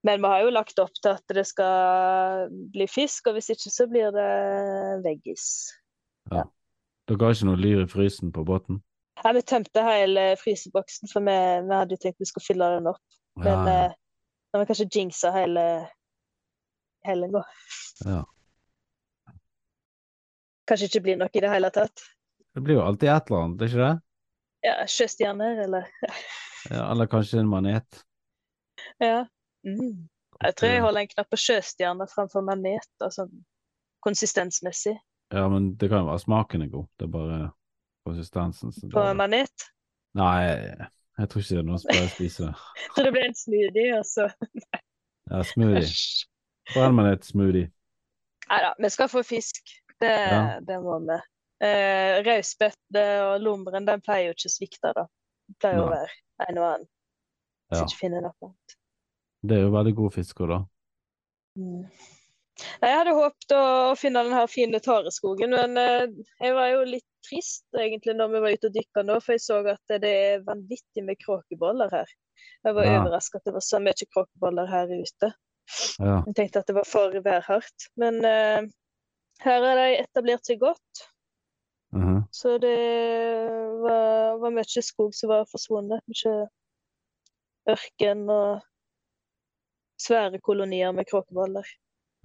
[0.04, 3.72] Men vi har jo lagt opp til at det skal bli fisk, og hvis ikke
[3.72, 4.32] så blir det
[5.06, 5.46] veggis.
[6.32, 8.82] Dere har ikke noe lyr i frysen på båten?
[9.24, 11.36] Ja, vi tømte hele fryseboksen, for vi,
[11.68, 13.04] vi hadde jo tenkt vi skulle fylle den opp.
[13.40, 13.96] Men ja, eh,
[14.52, 15.66] da har vi kanskje jinxa hele
[17.08, 17.44] helga.
[18.06, 18.24] ja.
[20.68, 22.04] Kanskje ikke blir noe i det hele tatt.
[22.56, 23.94] Det blir jo alltid et eller annet, ikke det?
[24.64, 25.90] Ja, sjøstjerner, eller
[26.72, 28.04] Ja, eller kanskje en manet.
[29.04, 29.26] Ja.
[29.68, 30.08] Mm.
[30.44, 33.32] Jeg tror jeg holder en knapp på sjøstjerner framfor manet, sånn
[34.04, 34.96] konsistensmessig.
[35.34, 37.38] Ja, men det kan jo være smaken er god, det er bare
[38.08, 39.14] konsistensen På bare...
[39.16, 39.68] manet.
[40.20, 40.44] Nei,
[41.18, 42.16] jeg tror ikke det er noe som jeg spiser.
[42.16, 42.90] spise det.
[42.98, 44.28] Så det blir en smoothie, og så
[45.32, 45.84] Ja, smoothie.
[45.88, 46.28] Æsj.
[46.74, 47.70] Brennmanet-smoothie.
[48.50, 49.60] Nei da, vi skal få fisk.
[50.00, 50.60] Det, Ja.
[50.64, 51.18] det må vi.
[51.64, 55.06] Eh, Rausbøtte og lommeren, den pleier jo ikke å svikte, da.
[55.48, 56.90] Det pleier å være en og annen.
[57.72, 57.86] Hvis Ja.
[57.86, 58.76] ikke finner noe annet.
[59.44, 60.60] Det er jo veldig god fisk òg, da.
[61.60, 61.88] Mm.
[62.84, 63.64] Jeg hadde håpet å
[63.98, 66.06] finne den her fine tareskogen, men eh,
[66.42, 69.42] jeg var jo litt trist egentlig når vi var ute og dykka nå, for jeg
[69.46, 72.12] så at det er vanvittig med kråkeboller her.
[72.66, 73.00] Jeg var Ja.
[73.02, 75.34] overraska at det var så mye kråkeboller her ute.
[76.00, 76.22] Ja.
[76.28, 77.88] Jeg tenkte at det var for værhardt.
[77.98, 78.68] Men eh,
[79.44, 81.08] her har de etablert seg godt.
[82.34, 82.78] Så det
[83.84, 86.02] var, var mye skog som var forsvunnet.
[86.10, 86.34] Mye
[87.70, 88.64] ørken og
[90.02, 91.68] svære kolonier med kråkeballer.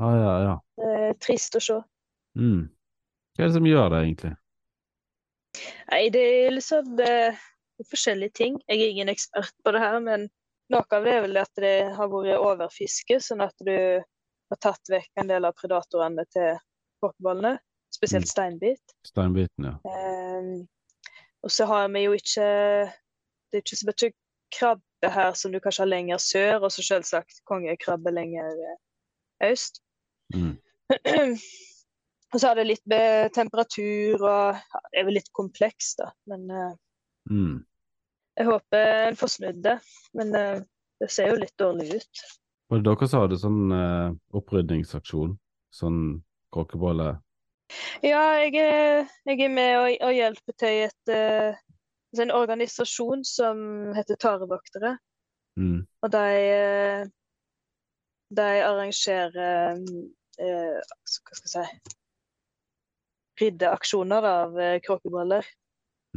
[0.01, 0.57] Ah, ja, ja.
[0.89, 1.79] Er trist å se.
[2.39, 2.69] Mm.
[3.37, 4.33] Hva er det som gjør det, egentlig?
[5.91, 7.39] Nei, det er liksom det er
[7.91, 8.59] forskjellige ting.
[8.67, 10.29] Jeg er ingen ekspert på det her, men
[10.73, 14.91] noe av det er vel at det har vært overfiske, sånn at du har tatt
[14.91, 16.57] vekk en del av predatorene til
[17.03, 17.59] kråkebollene,
[17.99, 18.33] spesielt Mm.
[18.33, 18.95] steinbit.
[19.07, 19.75] Steinbiten, ja.
[19.85, 20.69] Um,
[21.43, 22.47] og så har vi jo ikke
[23.51, 24.13] Det er ikke så mye
[24.59, 29.81] krabbe her som du kanskje har lenger sør, og så selvsagt kongekrabbe lenger eh, øst.
[30.35, 30.59] Mm.
[32.33, 34.59] og så har det litt med temperatur og
[34.93, 36.11] Det er vel litt komplekst, da.
[36.31, 36.75] Men uh,
[37.31, 37.59] Mm.
[38.39, 39.79] jeg håper en får snudd det.
[40.15, 40.61] Men uh,
[41.01, 42.23] det ser jo litt dårlig ut.
[42.71, 45.35] Var det dere som hadde sånn uh, opprydningsaksjon?
[45.73, 46.23] Sånn
[46.53, 47.19] kråkebolle?
[48.03, 53.25] Ja, jeg er, jeg er med og, og hjelper til i et, altså en organisasjon
[53.29, 53.61] som
[53.97, 54.97] heter Tarevoktere.
[55.59, 55.87] Mm.
[56.03, 57.07] Og de, eh,
[58.39, 59.81] de arrangerer uh,
[60.39, 61.95] hva skal jeg si
[63.39, 65.47] Riddeaksjoner av uh, kråkeboller.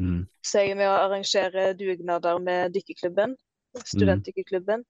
[0.01, 0.23] Mm.
[0.45, 3.35] Så jeg er med å arrangere dugnader med dykkerklubben,
[3.81, 4.85] studentdykkerklubben.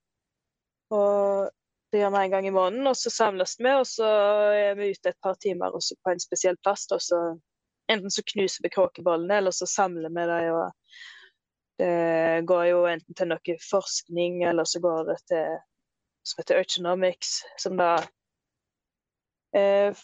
[0.95, 1.49] Og
[1.91, 4.09] det gjør vi en gang i måneden, og så samles vi, og så
[4.55, 6.85] er vi ute et par timer også på en spesiell plass.
[6.95, 7.19] Og så
[7.91, 10.53] enten så knuser vi kråkebollene, eller så samler vi dem.
[10.55, 10.71] og
[11.81, 15.59] Det går jo enten til noe forskning, eller så går det til
[16.23, 17.95] som heter Urgenomics, som da
[19.57, 19.97] eh,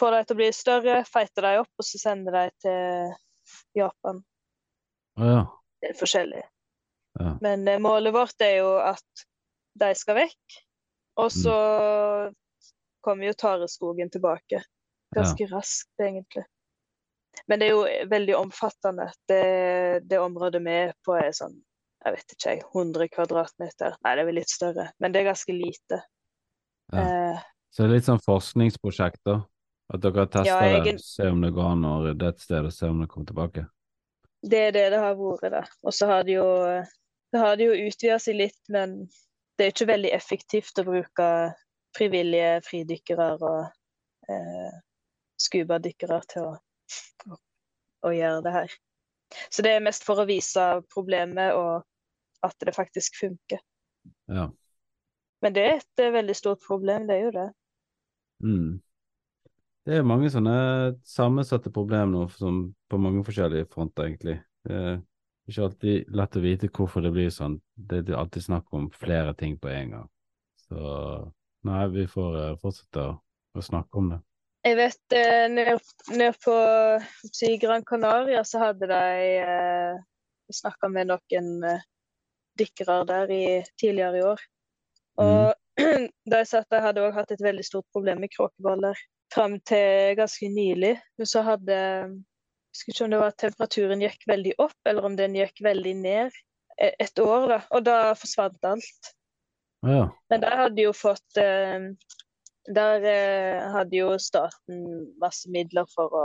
[0.00, 3.12] får dem til å bli større, feiter dem opp, og så sender de til
[3.76, 4.22] Japan.
[5.20, 5.42] Ja.
[5.78, 6.44] Det er forskjellig.
[7.20, 7.34] Ja.
[7.44, 9.28] Men eh, målet vårt er jo at
[9.80, 10.58] de skal vekk.
[11.18, 11.54] Og så
[13.04, 14.60] kommer jo tareskogen tilbake.
[15.16, 16.44] Ganske raskt, egentlig.
[17.48, 19.08] Men det er jo veldig omfattende.
[19.30, 19.42] Det,
[20.10, 21.56] det området vi er på, er sånn
[22.06, 23.96] jeg vet ikke, 100 kvadratmeter.
[24.06, 25.96] Nei, det er vel litt større, men det er ganske lite.
[26.94, 27.02] Ja.
[27.02, 27.40] Eh,
[27.74, 29.40] Så det er litt sånn forskningsprosjekt, da?
[29.92, 32.64] At dere tester Ja, det, egen- se om det går an å rydde et sted,
[32.68, 33.66] og se om det kommer tilbake?
[34.46, 35.64] det er det det har vært, da.
[35.82, 36.46] Og så har det jo,
[37.34, 38.94] det har det jo utvida seg litt, men
[39.58, 41.28] det er ikke veldig effektivt å bruke
[41.96, 44.76] frivillige fridykkere og eh,
[45.40, 47.38] scubadykkere til å,
[48.06, 48.76] å, gjøre det her.
[49.50, 51.82] Så det er mest for å vise problemet og
[52.46, 53.60] at det faktisk funker.
[54.30, 54.48] Ja.
[55.42, 57.48] Men det er et eh, veldig stort problem, det er jo det.
[58.46, 58.70] Mm.
[59.88, 60.56] Det er mange sånne
[61.08, 64.38] sammensatte problemer nå som på mange forskjellige fronter, egentlig.
[64.68, 64.98] Det er
[65.48, 67.58] ikke alltid lett å vite hvorfor det blir sånn.
[67.74, 70.08] Det er alltid snakk om flere ting på en gang.
[70.68, 70.78] Så
[71.68, 73.14] nei, vi får eh, fortsette å,
[73.56, 74.20] å snakke om det.
[74.66, 75.76] Jeg vet eh, nede
[76.18, 76.54] ned på
[77.30, 79.02] si, Gran Canaria så hadde de
[79.40, 80.00] eh,
[80.52, 81.84] snakka med noen eh,
[82.58, 83.44] dykkere der i,
[83.80, 84.42] tidligere i år.
[85.22, 85.54] Og
[86.32, 88.98] de sa at de hadde også hatt et veldig stort problem med kråkeballer
[89.34, 90.96] fram til ganske nylig.
[91.18, 91.78] Men så hadde
[92.78, 95.94] husker ikke om det var at temperaturen gikk veldig opp, eller om den gikk veldig
[95.98, 96.36] ned
[96.78, 97.58] e- et år, da.
[97.74, 99.10] Og da forsvant alt.
[99.86, 100.08] Ja.
[100.30, 101.90] Men der hadde jo fått eh,
[102.68, 104.80] Der eh, hadde jo staten
[105.22, 106.24] masse midler for å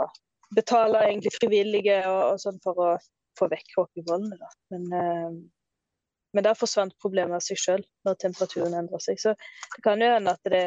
[0.53, 2.87] betale egentlig frivillige og, og sånn for å
[3.39, 4.49] få vekk kråkebollene, da.
[4.73, 5.37] Men, eh,
[6.33, 9.21] men der forsvant problemet av seg sjøl når temperaturen endrer seg.
[9.21, 10.65] Så det kan jo hende at det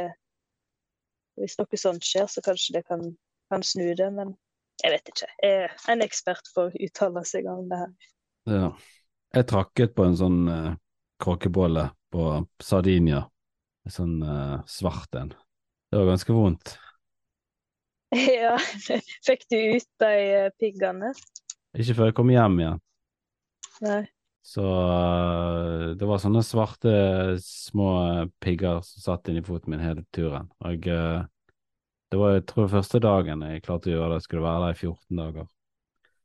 [1.37, 3.03] Hvis noe sånt skjer, så kanskje det kan,
[3.53, 4.07] kan snu det.
[4.16, 4.30] Men
[4.83, 5.29] jeg vet ikke.
[5.43, 7.95] Jeg er en ekspert for å uttale seg om det her.
[8.59, 8.70] ja.
[9.35, 10.74] Jeg trakket på en sånn uh,
[11.20, 12.29] kråkebolle på
[12.62, 13.27] Sardinia.
[13.85, 15.35] En sånn uh, svart en.
[15.91, 16.77] Det var ganske vondt.
[18.16, 18.55] Ja,
[19.27, 21.11] fikk du ut de eh, piggene?
[21.77, 22.79] Ikke før jeg kom hjem igjen.
[23.83, 24.05] Nei.
[24.47, 24.62] Så
[25.99, 26.93] det var sånne svarte
[27.43, 27.89] små
[28.41, 30.47] pigger som satt inni foten min hele turen.
[30.62, 31.27] Og øh,
[32.11, 34.81] det var jeg tror første dagen jeg klarte å gjøre det, skulle være der i
[34.83, 35.47] 14 dager.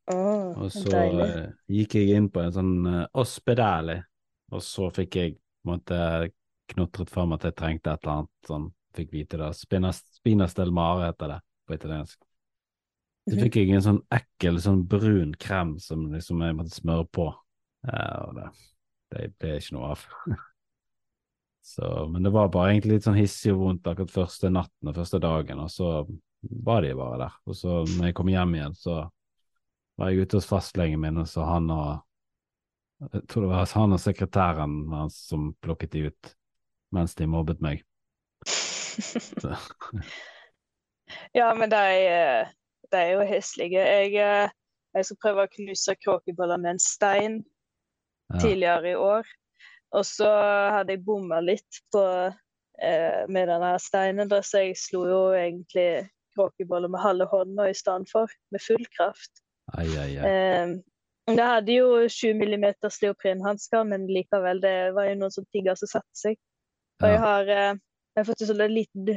[0.08, 1.24] Oh, Og så deilig.
[1.24, 3.96] øh, gikk jeg inn på en sånn uh, ospedali,
[4.52, 6.00] og så fikk jeg på en måte
[6.74, 8.68] knotret fram at jeg trengte et eller annet sånn,
[8.98, 9.52] fikk vite det.
[9.56, 12.20] Spinas, spinas del mare heter det på italiensk.
[13.32, 13.44] Så Mhm.
[13.46, 17.28] fikk jeg en sånn ekkel, sånn brun krem som liksom jeg måtte smøre på.
[17.88, 18.50] Ja, og det,
[19.14, 20.06] det ble ikke noe av.
[21.62, 24.98] så, men det var bare egentlig litt sånn hissig og vondt akkurat første natten og
[24.98, 25.90] første dagen, og så
[26.42, 27.36] var de bare der.
[27.46, 28.96] Og så når jeg kom hjem igjen, så
[30.00, 31.92] var jeg ute hos fastlegen min, og så han og
[33.02, 36.34] jeg tror det var han og sekretæren hans som plukket de ut
[36.94, 37.82] mens de mobbet meg.
[41.38, 42.52] ja, men de, eh,
[42.92, 43.82] de er jo heslige.
[43.82, 44.50] Jeg, eh,
[44.98, 48.42] jeg skal prøve å knuse kråkeboller med en stein ja.
[48.44, 49.32] tidligere i år.
[49.98, 50.28] Og så
[50.78, 52.04] hadde jeg bomma litt på,
[52.82, 57.76] eh, med denne steinen, da, så jeg slo jo egentlig kråkeboller med halve hånda i
[57.76, 59.44] stedet for, med full kraft.
[59.76, 60.32] Ai, ai, ai.
[60.32, 62.66] Eh, det hadde jo 7 mm
[63.04, 66.40] leoprenhansker, men likevel, det var jo noen som tigger som satte seg.
[67.02, 67.76] Og jeg har, eh,
[68.16, 69.12] jeg har fått en sånn liten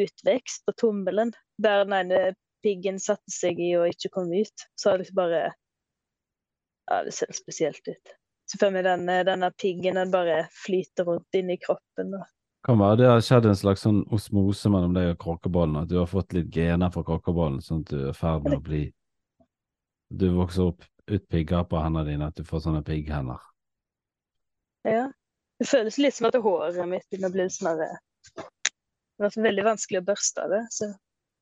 [0.00, 4.66] utvekst på tommelen, der den ene piggen satte seg i og ikke kom ut.
[4.76, 5.46] Så har det liksom bare
[6.86, 8.12] Ja, det ser spesielt ut.
[8.46, 12.12] Så for meg den, denne piggen den bare flyter rundt inni kroppen.
[12.14, 12.26] Da.
[12.66, 16.00] Kan være det har skjedd en slags sånn osmose mellom deg og kråkeballen, at du
[16.00, 18.84] har fått litt gener fra kråkeballen, sånn at du er i ferd med å bli
[20.06, 23.42] Du vokser opp ut pigger på hendene dine, at du får sånne pigghender.
[24.86, 25.06] Ja.
[25.58, 29.64] Det føles litt som at håret mitt begynner å bli sånn Det har vært veldig
[29.66, 30.90] vanskelig å børste det, så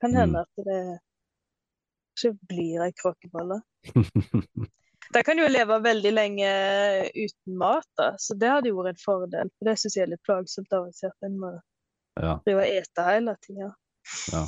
[0.00, 0.18] kan mm.
[0.20, 0.80] hende at det
[2.14, 3.60] ikke blir ei kråkebolle.
[5.12, 6.50] De kan jo leve veldig lenge
[7.12, 9.50] uten mat, da, så det hadde jo vært en fordel.
[9.58, 11.52] For det syns jeg er litt plagsomt av at en må
[12.20, 12.38] ja.
[12.46, 13.72] drive og ete hele tida.
[14.32, 14.44] Ja.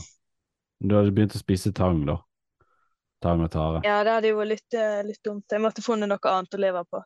[0.79, 2.19] Du hadde begynt å spise tang, da?
[3.25, 3.83] Tang og tare.
[3.87, 5.47] Ja, det hadde jo vært litt, eh, litt, dumt.
[5.51, 7.03] Jeg måtte funnet noe annet å leve på.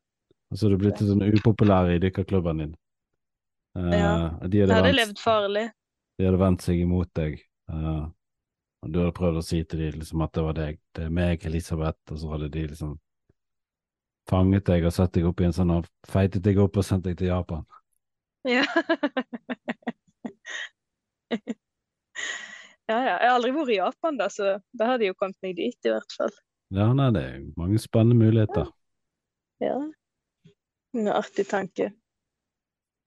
[0.51, 2.73] Og så har du blitt sånn upopulær i dykkerklubben din.
[3.79, 4.15] Uh, ja.
[4.43, 5.69] De hadde, hadde levd farlig.
[6.19, 7.39] De hadde vendt seg imot deg.
[7.71, 8.09] Uh,
[8.83, 10.81] og du hadde prøvd å si til dem liksom, at det var deg.
[10.97, 12.03] Det er meg, Elisabeth.
[12.11, 12.97] Og så hadde de liksom
[14.31, 17.09] fanget deg og satt deg opp i en sånn og feitet deg opp og sendt
[17.09, 17.67] deg til Japan.
[18.49, 18.65] Ja.
[22.91, 23.17] Ja, ja.
[23.23, 25.77] Jeg har aldri vært i Japan, da, så da hadde jeg jo kommet meg dit,
[25.87, 26.33] i hvert fall.
[26.75, 28.71] Ja, nei, det er mange spennende muligheter.
[29.63, 29.77] Ja.
[30.97, 31.93] En artig tanke.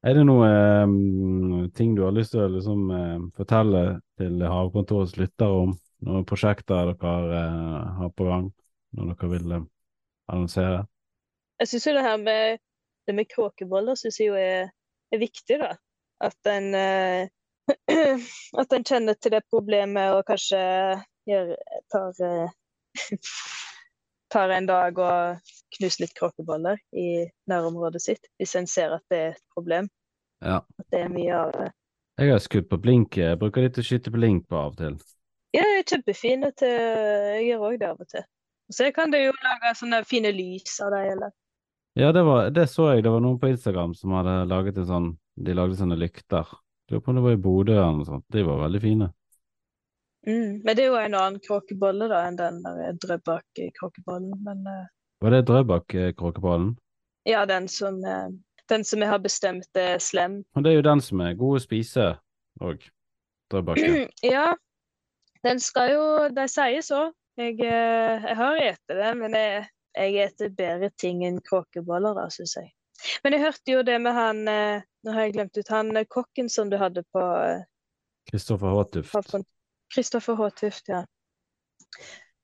[0.03, 0.47] Er det noe
[0.83, 3.83] um, ting du har lyst til å liksom, uh, fortelle
[4.19, 5.75] til Havkontorets lyttere om?
[6.03, 8.49] Noen prosjekter dere uh, har på gang,
[8.95, 9.61] når dere vil uh,
[10.31, 10.83] annonsere?
[11.61, 12.59] Jeg syns jo det her med,
[13.07, 14.69] det med kråkeboller synes jeg jo er,
[15.13, 15.73] er viktig, da.
[16.23, 16.73] At en
[18.61, 20.59] at en kjenner til det problemet og kanskje
[21.29, 21.53] gjør,
[21.93, 22.49] tar, uh,
[24.33, 29.21] tar en dag og knuser litt kråkeboller i nærområdet sitt, hvis en ser at det
[29.21, 29.89] er et problem.
[30.43, 30.59] Ja.
[30.79, 31.69] At det er mye av det.
[32.21, 33.17] Jeg har skutt på blink.
[33.17, 34.99] Jeg bruker litt å skyte på blink på av og til.
[35.53, 38.25] Ja, jeg er kjempefine til Jeg gjør òg det av og til.
[38.73, 41.33] Så kan du jo lage sånne fine lys av dem, eller
[41.93, 43.03] Ja, det, var, det så jeg.
[43.05, 46.49] Det var noen på Instagram som hadde laget en sånn De lagde sånne lykter
[46.89, 48.25] Lurer på om det var i Bodø eller noe sånt.
[48.33, 49.07] De var veldig fine.
[50.27, 54.83] Mm, men det er jo en annen kråkebolle da enn den der drøbak-kråkebollen, men uh...
[55.23, 56.73] Var det drøbak-kråkebollen?
[57.27, 58.27] Ja, den som, uh,
[58.71, 60.41] den som jeg har bestemt er slem.
[60.55, 62.09] Og det er jo den som er god å spise
[62.63, 62.83] òg,
[63.51, 63.79] Drøbak.
[64.35, 64.49] ja,
[65.43, 67.05] den skal jo De sier så.
[67.39, 69.63] Jeg, jeg har spist det, men jeg,
[69.97, 72.71] jeg spiser bedre ting enn kråkeboller, da, syns jeg.
[73.23, 76.07] Men jeg hørte jo det med han eh, Nå har jeg glemt ut han eh,
[76.07, 77.23] kokken som du hadde på
[78.29, 79.49] Kristoffer eh, Håtuft.
[79.93, 81.03] Kristoffer Håtuft, ja.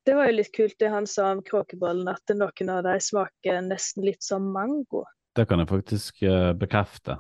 [0.06, 3.62] Det var jo litt kult det han sa om kråkebollen, at noen av dem smaker
[3.66, 5.06] nesten litt som mango.
[5.38, 6.24] Det kan jeg faktisk
[6.58, 7.20] bekrefte.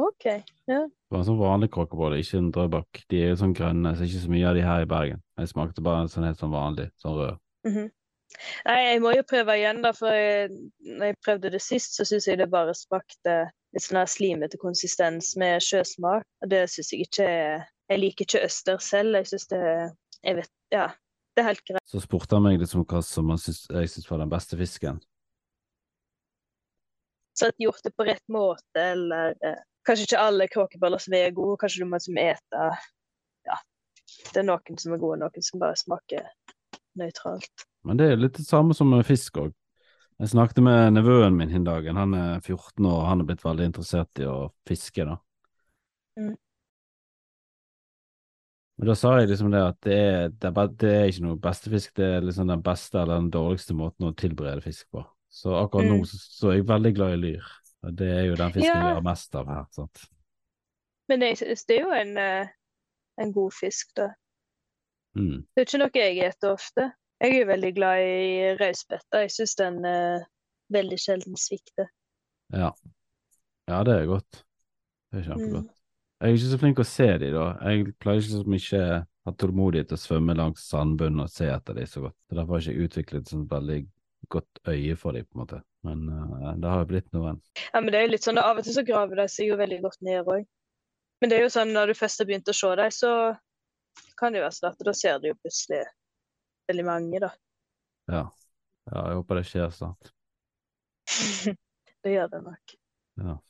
[0.00, 0.24] Ok,
[0.66, 0.80] ja.
[0.88, 3.04] Det var en sånn vanlig kråkebolle, ikke en drøbak.
[3.12, 5.22] De er jo sånn grønne, så ikke så mye av de her i Bergen.
[5.38, 7.38] Jeg smakte bare en sånn helt sånn vanlig, sånn rød.
[7.68, 7.92] Mm -hmm.
[8.66, 9.92] Nei, jeg må jo prøve igjen, da.
[9.96, 10.50] For jeg,
[10.84, 13.36] når jeg prøvde det sist, så syns jeg det bare smakte
[13.74, 16.26] litt sånn slimete konsistens med sjøsmak.
[16.42, 17.30] Og det syns jeg ikke
[17.92, 19.18] Jeg liker ikke øster selv.
[19.20, 19.64] Jeg syns det
[20.24, 20.90] Jeg vet Ja.
[21.34, 21.82] Det er helt greit.
[21.90, 25.00] Så spurte han meg liksom hva som synes, jeg syns var den beste fisken.
[27.34, 31.34] Så at gjort det på rett måte, eller eh, Kanskje ikke alle kråkeboller som er
[31.36, 32.68] gode, kanskje du må som ete
[33.44, 33.58] Ja.
[34.30, 36.30] Det er noen som er gode, noen som bare smaker
[37.00, 37.66] nøytralt.
[37.84, 39.52] Men det er litt det samme som med fisk òg.
[40.22, 41.98] Jeg snakket med nevøen min den dagen.
[41.98, 44.38] Han er 14 år og han er blitt veldig interessert i å
[44.68, 45.04] fiske.
[45.04, 45.16] da.
[46.20, 46.36] Mm.
[48.76, 51.40] Men da sa jeg liksom det at det er, det er, det er ikke noe
[51.42, 55.04] beste fisk, det er liksom den beste eller den dårligste måten å tilberede fisk på.
[55.30, 55.94] Så akkurat mm.
[55.94, 57.52] nå så, så, er jeg veldig glad i lyr.
[57.84, 58.82] Og det er jo den fisken ja.
[58.86, 59.64] vi har mest av her.
[59.74, 60.04] sant?
[61.10, 62.52] Men jeg synes det er jo en, eh,
[63.20, 64.12] en god fisk, da.
[65.14, 65.44] Mm.
[65.54, 66.88] Det er ikke noe jeg spiser ofte.
[67.22, 69.22] Jeg er veldig glad i rødspetta.
[69.22, 70.26] Jeg syns den uh,
[70.74, 71.88] veldig sjelden svikter.
[72.52, 72.72] Ja.
[73.70, 74.42] ja, det er godt.
[75.12, 75.70] Det er kjempegodt.
[75.70, 75.80] Mm.
[76.20, 77.46] Jeg er ikke så flink å se de da.
[77.68, 78.84] Jeg pleier ikke så mye
[79.24, 82.16] ha tålmodighet til å svømme langs sandbunnen og se etter dem så godt.
[82.28, 83.78] Så Derfor har jeg ikke utviklet sånn veldig
[84.32, 85.60] godt øye for dem, på en måte.
[85.84, 87.40] Men uh, det har jo blitt noen.
[87.70, 89.58] Ja, men det er jo litt sånn, Av og til så graver de seg jo
[89.60, 90.44] veldig godt ned òg.
[91.22, 93.12] Men det er jo sånn når du først har begynt å se dem, så
[94.18, 95.82] kan det jo at da ser du jo plutselig
[96.70, 97.32] veldig mange, da.
[98.10, 98.22] Ja.
[98.90, 100.12] ja jeg håper det skjer snart.
[102.04, 102.78] det gjør det nok.
[103.24, 103.40] Ja.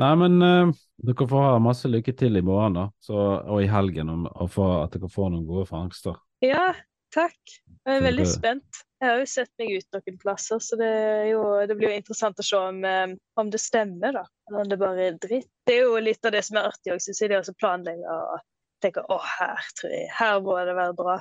[0.00, 3.70] Nei, men uh, dere får ha masse lykke til i morgen da, så, og i
[3.70, 6.20] helgen, om, og for at dere får noen gode fangster.
[6.44, 6.70] Ja,
[7.14, 7.56] takk.
[7.88, 8.84] Jeg er veldig spent.
[9.00, 10.92] Jeg har jo sett meg ut noen plasser, så det,
[11.32, 14.24] jo, det blir jo interessant å se om, eh, om, det stemmer, da.
[14.46, 15.48] Eller om det bare er dritt.
[15.66, 17.32] Det er jo litt av det som er artig òg, syns jeg.
[17.32, 18.44] Det å planlegge og
[18.82, 21.20] tenke å, her tror jeg, her må det være bra.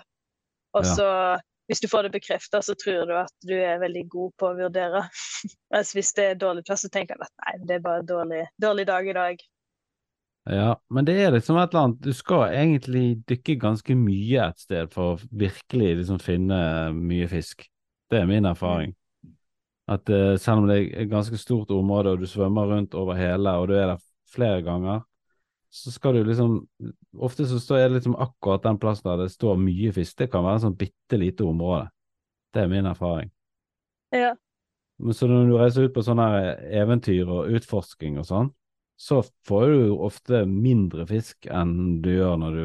[0.77, 1.37] Og så, ja.
[1.69, 4.57] hvis du får det bekrefta, så tror du at du er veldig god på å
[4.57, 5.05] vurdere.
[5.73, 8.43] Mens hvis det er dårlig plass, så tenker du at nei, det er bare dårlig,
[8.61, 9.47] dårlig dag i dag.
[10.49, 14.63] Ja, men det er liksom et eller annet Du skal egentlig dykke ganske mye et
[14.63, 16.59] sted for å virkelig liksom finne
[16.95, 17.67] mye fisk.
[18.09, 18.95] Det er min erfaring.
[19.89, 23.17] At uh, selv om det er et ganske stort område, og du svømmer rundt over
[23.17, 25.03] hele, og du er der flere ganger,
[25.69, 26.67] så skal du liksom
[27.17, 30.17] Ofte så står det liksom akkurat den plassen der det står mye fisk.
[30.17, 31.89] Det kan være en sånn bitte lite område.
[32.53, 33.29] Det er min erfaring.
[34.15, 34.33] Ja.
[34.99, 36.27] Men så når du reiser ut på sånne
[36.81, 38.49] eventyr og utforsking og sånn,
[38.99, 42.63] så får du jo ofte mindre fisk enn du gjør når du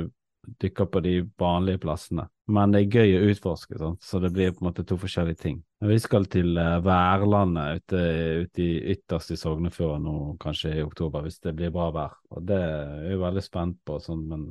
[0.61, 2.27] dykker på de vanlige plassene.
[2.53, 4.03] Men det er gøy å utforske, sant?
[4.05, 5.63] så det blir på en måte to forskjellige ting.
[5.85, 8.03] Vi skal til uh, Værlandet ute,
[8.45, 12.19] ute i, ytterst i Sognefjorden nå, kanskje i oktober, hvis det blir bra vær.
[12.37, 14.47] Og det er jeg veldig spent på, sånn, men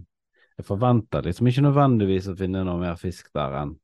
[0.58, 3.76] jeg forventer liksom ikke nødvendigvis å finne noe mer fisk der enn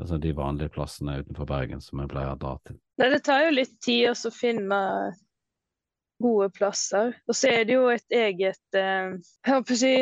[0.00, 2.78] altså, de vanlige plassene utenfor Bergen som jeg pleier å dra til.
[3.00, 4.82] Nei, det tar jo litt tid å finne
[6.22, 7.14] gode plasser.
[7.28, 9.14] Og så er det jo et eget eh,
[9.46, 9.94] jeg si,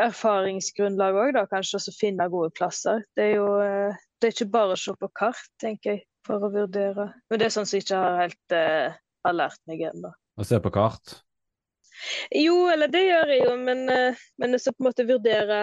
[0.00, 3.04] erfaringsgrunnlag òg, kanskje, å finne gode plasser.
[3.16, 6.46] Det er jo eh, det er ikke bare å se på kart, tenker jeg, for
[6.46, 7.10] å vurdere.
[7.28, 10.14] Men det er sånn som jeg ikke har helt eh, har lært meg ennå.
[10.40, 11.18] Å se på kart?
[12.34, 15.60] Jo, eller det gjør jeg jo, men, eh, men så på en måte vurdere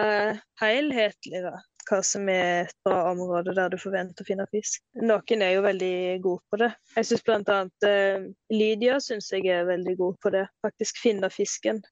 [0.62, 1.58] helhetlig, da
[1.88, 4.82] hva som er et bra område der du forventer å finne fisk.
[5.02, 6.70] Noen er jo veldig gode på det.
[6.96, 7.58] Jeg syns bl.a.
[7.84, 10.44] Uh, Lydia synes jeg er veldig god på det.
[10.64, 11.82] Faktisk finne fisken.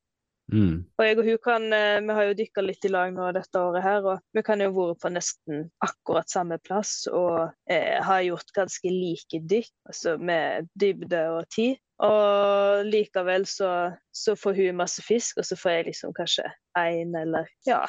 [0.52, 0.82] Mm.
[0.98, 3.60] Og jeg og hun kan, uh, Vi har jo dykka litt i lag nå dette
[3.60, 8.24] året her, og vi kan jo vært på nesten akkurat samme plass og eh, har
[8.26, 11.78] gjort ganske like dykk, altså med dybde og tid.
[12.00, 16.48] Og likevel så, så, får hun masse fisk, og så får jeg liksom kanskje
[16.78, 17.84] én eller Ja.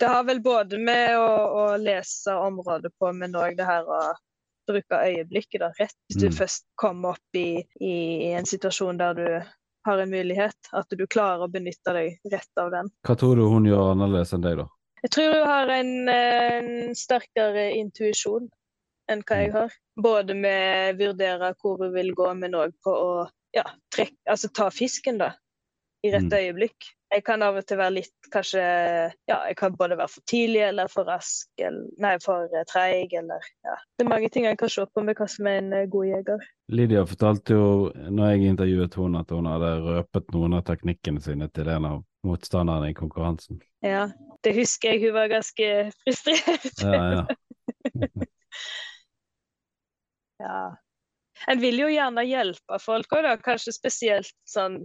[0.00, 4.00] Det har vel både med å, å lese området på, men òg det her å
[4.68, 5.96] bruke øyeblikket da, rett.
[6.08, 6.34] Hvis du mm.
[6.38, 7.94] først kommer opp i, i,
[8.36, 9.28] en situasjon der du
[9.88, 12.90] har en mulighet, at du klarer å benytte deg rett av den.
[13.06, 14.68] Hva tror du hun gjør annerledes enn deg, da?
[15.02, 18.48] Jeg tror hun har en, en sterkere intuisjon
[19.08, 19.56] enn hva jeg mm.
[19.56, 19.76] har.
[19.98, 23.12] Både med å vurdere hvor hun vil gå, men òg på å
[23.56, 23.64] ja,
[23.94, 25.32] trekke, altså ta fisken, da.
[26.04, 26.38] I rett mm.
[26.38, 26.92] øyeblikk.
[27.08, 30.60] Jeg kan av og til være litt kanskje Ja, jeg kan både være for tidlig
[30.66, 33.76] eller for rask, eller nei, for uh, treig, eller ja.
[33.96, 36.10] Det er mange ting jeg kan se på med hva som er en uh, god
[36.10, 36.44] jeger.
[36.68, 37.68] Lydia fortalte jo,
[38.12, 42.02] når jeg intervjuet henne, at hun hadde røpet noen av teknikkene sine til en av
[42.28, 43.62] motstanderne i konkurransen.
[43.84, 44.10] Ja,
[44.44, 45.06] det husker jeg.
[45.06, 45.70] Hun var ganske
[46.02, 46.84] frustrert.
[46.84, 47.24] ja, ja.
[50.44, 50.60] ja.
[51.48, 54.82] En vil jo gjerne hjelpe folk òg, kanskje spesielt sånn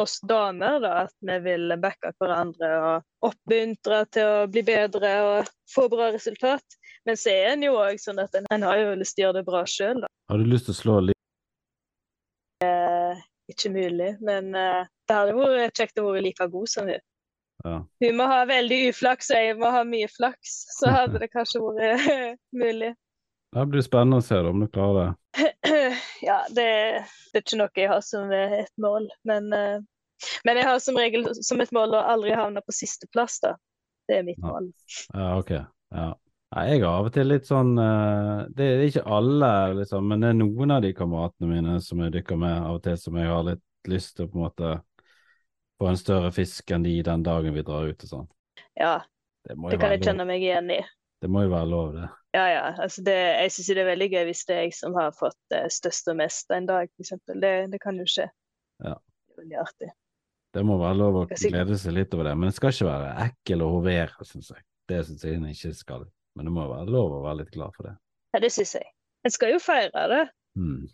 [0.00, 5.50] oss damer, da, at vi vil backe hverandre og oppmuntre til å bli bedre og
[5.74, 6.78] få bra resultat.
[7.08, 9.28] Men så er en jo òg sånn at en, en, har jo lyst til å
[9.28, 10.10] gjøre det bra sjøl, da.
[10.30, 11.18] Har du lyst til å slå litt?
[12.64, 17.06] Eh, ikke mulig, men eh, det hadde vært kjekt å være like god som hun.
[17.64, 17.76] Ja.
[18.04, 20.60] Hun må ha veldig uflaks, og jeg må ha mye flaks.
[20.78, 22.94] Så hadde det kanskje vært mulig.
[23.50, 25.48] Det blir spennende å se om du klarer det.
[26.20, 26.64] Ja, det,
[27.32, 29.80] det, er ikke noe jeg har som et mål, men, uh,
[30.44, 33.54] men jeg har som regel som et mål å aldri havne på sisteplass, da.
[34.06, 34.68] Det er mitt mål.
[35.14, 35.54] Ja, ok.
[35.96, 36.10] Ja.
[36.50, 40.32] Jeg har av og til litt sånn uh, Det er ikke alle, liksom, men det
[40.32, 43.30] er noen av de kameratene mine som jeg dykker med av og til, som jeg
[43.30, 44.72] har litt lyst til å på en måte
[45.80, 48.30] få en større fisk enn de den dagen vi drar ut og sånn.
[48.76, 48.98] Ja,
[49.48, 50.82] det, det kan jeg kjenne meg igjen i.
[51.22, 52.10] Det må jo være lov, det.
[52.36, 52.66] Ja, ja.
[52.78, 55.56] Altså det, jeg syns det er veldig gøy hvis det er jeg som har fått
[55.56, 57.16] uh, størst og mest en dag, f.eks.
[57.32, 58.28] Det, det kan jo skje.
[58.84, 58.94] Ja.
[58.94, 59.90] Det er veldig artig.
[60.50, 63.10] Det må være lov å glede seg litt over det, men det skal ikke være
[63.28, 64.64] ekkel og hovere, syns jeg.
[64.90, 66.06] Det syns jeg ikke skal.
[66.38, 67.94] Men det må være lov å være litt glad for det.
[68.34, 68.90] Ja, det syns jeg.
[69.26, 70.24] En skal jo feire det.
[70.58, 70.88] Mm.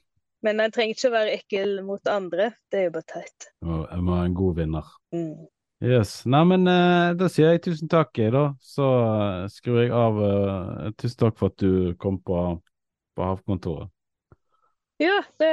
[0.45, 2.51] Men en trenger ikke å være ekkel mot andre.
[2.72, 3.49] Det er jo bare teit.
[3.64, 4.91] En må ha en god vinner.
[5.14, 5.47] Mm.
[5.85, 6.22] Yes.
[6.24, 8.47] Nei, men uh, da sier jeg tusen takk, jeg, da.
[8.64, 10.16] Så uh, skrur jeg av.
[10.16, 12.39] Uh, tusen takk for at du kom på,
[13.16, 13.93] på Havkontoret.
[14.97, 15.51] Ja, det,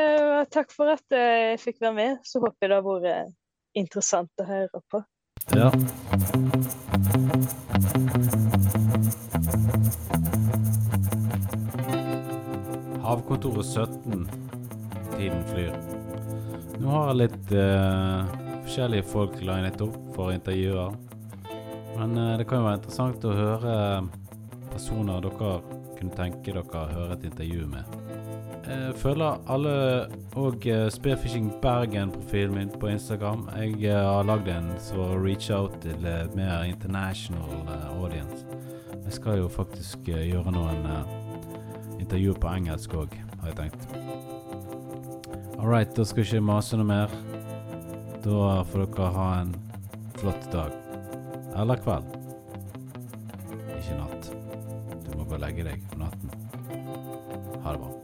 [0.55, 2.21] takk for at jeg fikk være med.
[2.23, 3.33] Så håper jeg det har vært
[3.75, 5.03] interessant å høre på.
[5.51, 5.67] Ja.
[13.03, 14.23] Havkontoret 17.
[15.17, 15.75] Tiden flyr.
[16.79, 20.95] Nå har jeg litt uh, forskjellige folk linet opp for intervjuer.
[21.97, 23.75] Men uh, det kan jo være interessant å høre
[24.73, 25.53] personer dere
[25.97, 27.99] kunne tenke dere å høre et intervju med.
[28.63, 29.73] Jeg følger alle
[30.39, 33.43] og Spearfishing Bergen-profilen min på Instagram.
[33.59, 37.67] Jeg har lagd en som reach out til mer international
[37.99, 38.47] audience.
[39.03, 40.87] Jeg skal jo faktisk gjøre noen
[41.99, 43.87] intervjuer på engelsk òg, har jeg tenkt.
[45.59, 47.32] All right, da skal jeg ikke mase noe mer.
[48.23, 49.55] Da får dere ha en
[50.15, 50.71] flott dag.
[51.59, 52.13] Eller kveld.
[53.75, 54.29] Ikke natt.
[55.03, 56.31] Du må bare legge deg om natten.
[57.65, 58.02] Ha det bra.